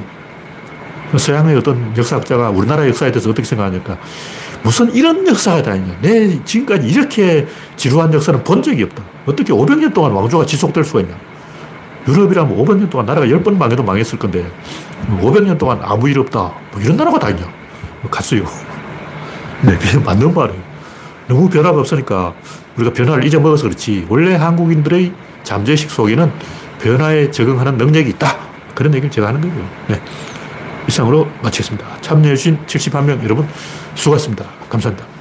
[1.15, 3.97] 서양의 어떤 역사학자가 우리나라 역사에 대해서 어떻게 생각하니까
[4.63, 5.95] 무슨 이런 역사가 다 있냐.
[6.01, 9.03] 내 지금까지 이렇게 지루한 역사는 본 적이 없다.
[9.25, 11.15] 어떻게 500년 동안 왕조가 지속될 수가 있냐.
[12.07, 14.49] 유럽이라면 500년 동안 나라가 10번 망해도 망했을 건데
[15.19, 16.53] 500년 동안 아무 일 없다.
[16.71, 17.43] 뭐 이런 나라가 다 있냐.
[18.01, 18.43] 뭐 갔어요.
[19.63, 20.61] 네, 그게 맞는 말이에요.
[21.27, 22.33] 너무 변화가 없으니까
[22.77, 24.05] 우리가 변화를 잊어먹어서 그렇지.
[24.09, 25.11] 원래 한국인들의
[25.43, 26.31] 잠재식 속에는
[26.79, 28.37] 변화에 적응하는 능력이 있다.
[28.75, 29.69] 그런 얘기를 제가 하는 거예요.
[29.87, 30.01] 네.
[30.87, 32.01] 이상으로 마치겠습니다.
[32.01, 33.47] 참여해주신 71명 여러분
[33.95, 34.45] 수고하셨습니다.
[34.69, 35.16] 감사합니다.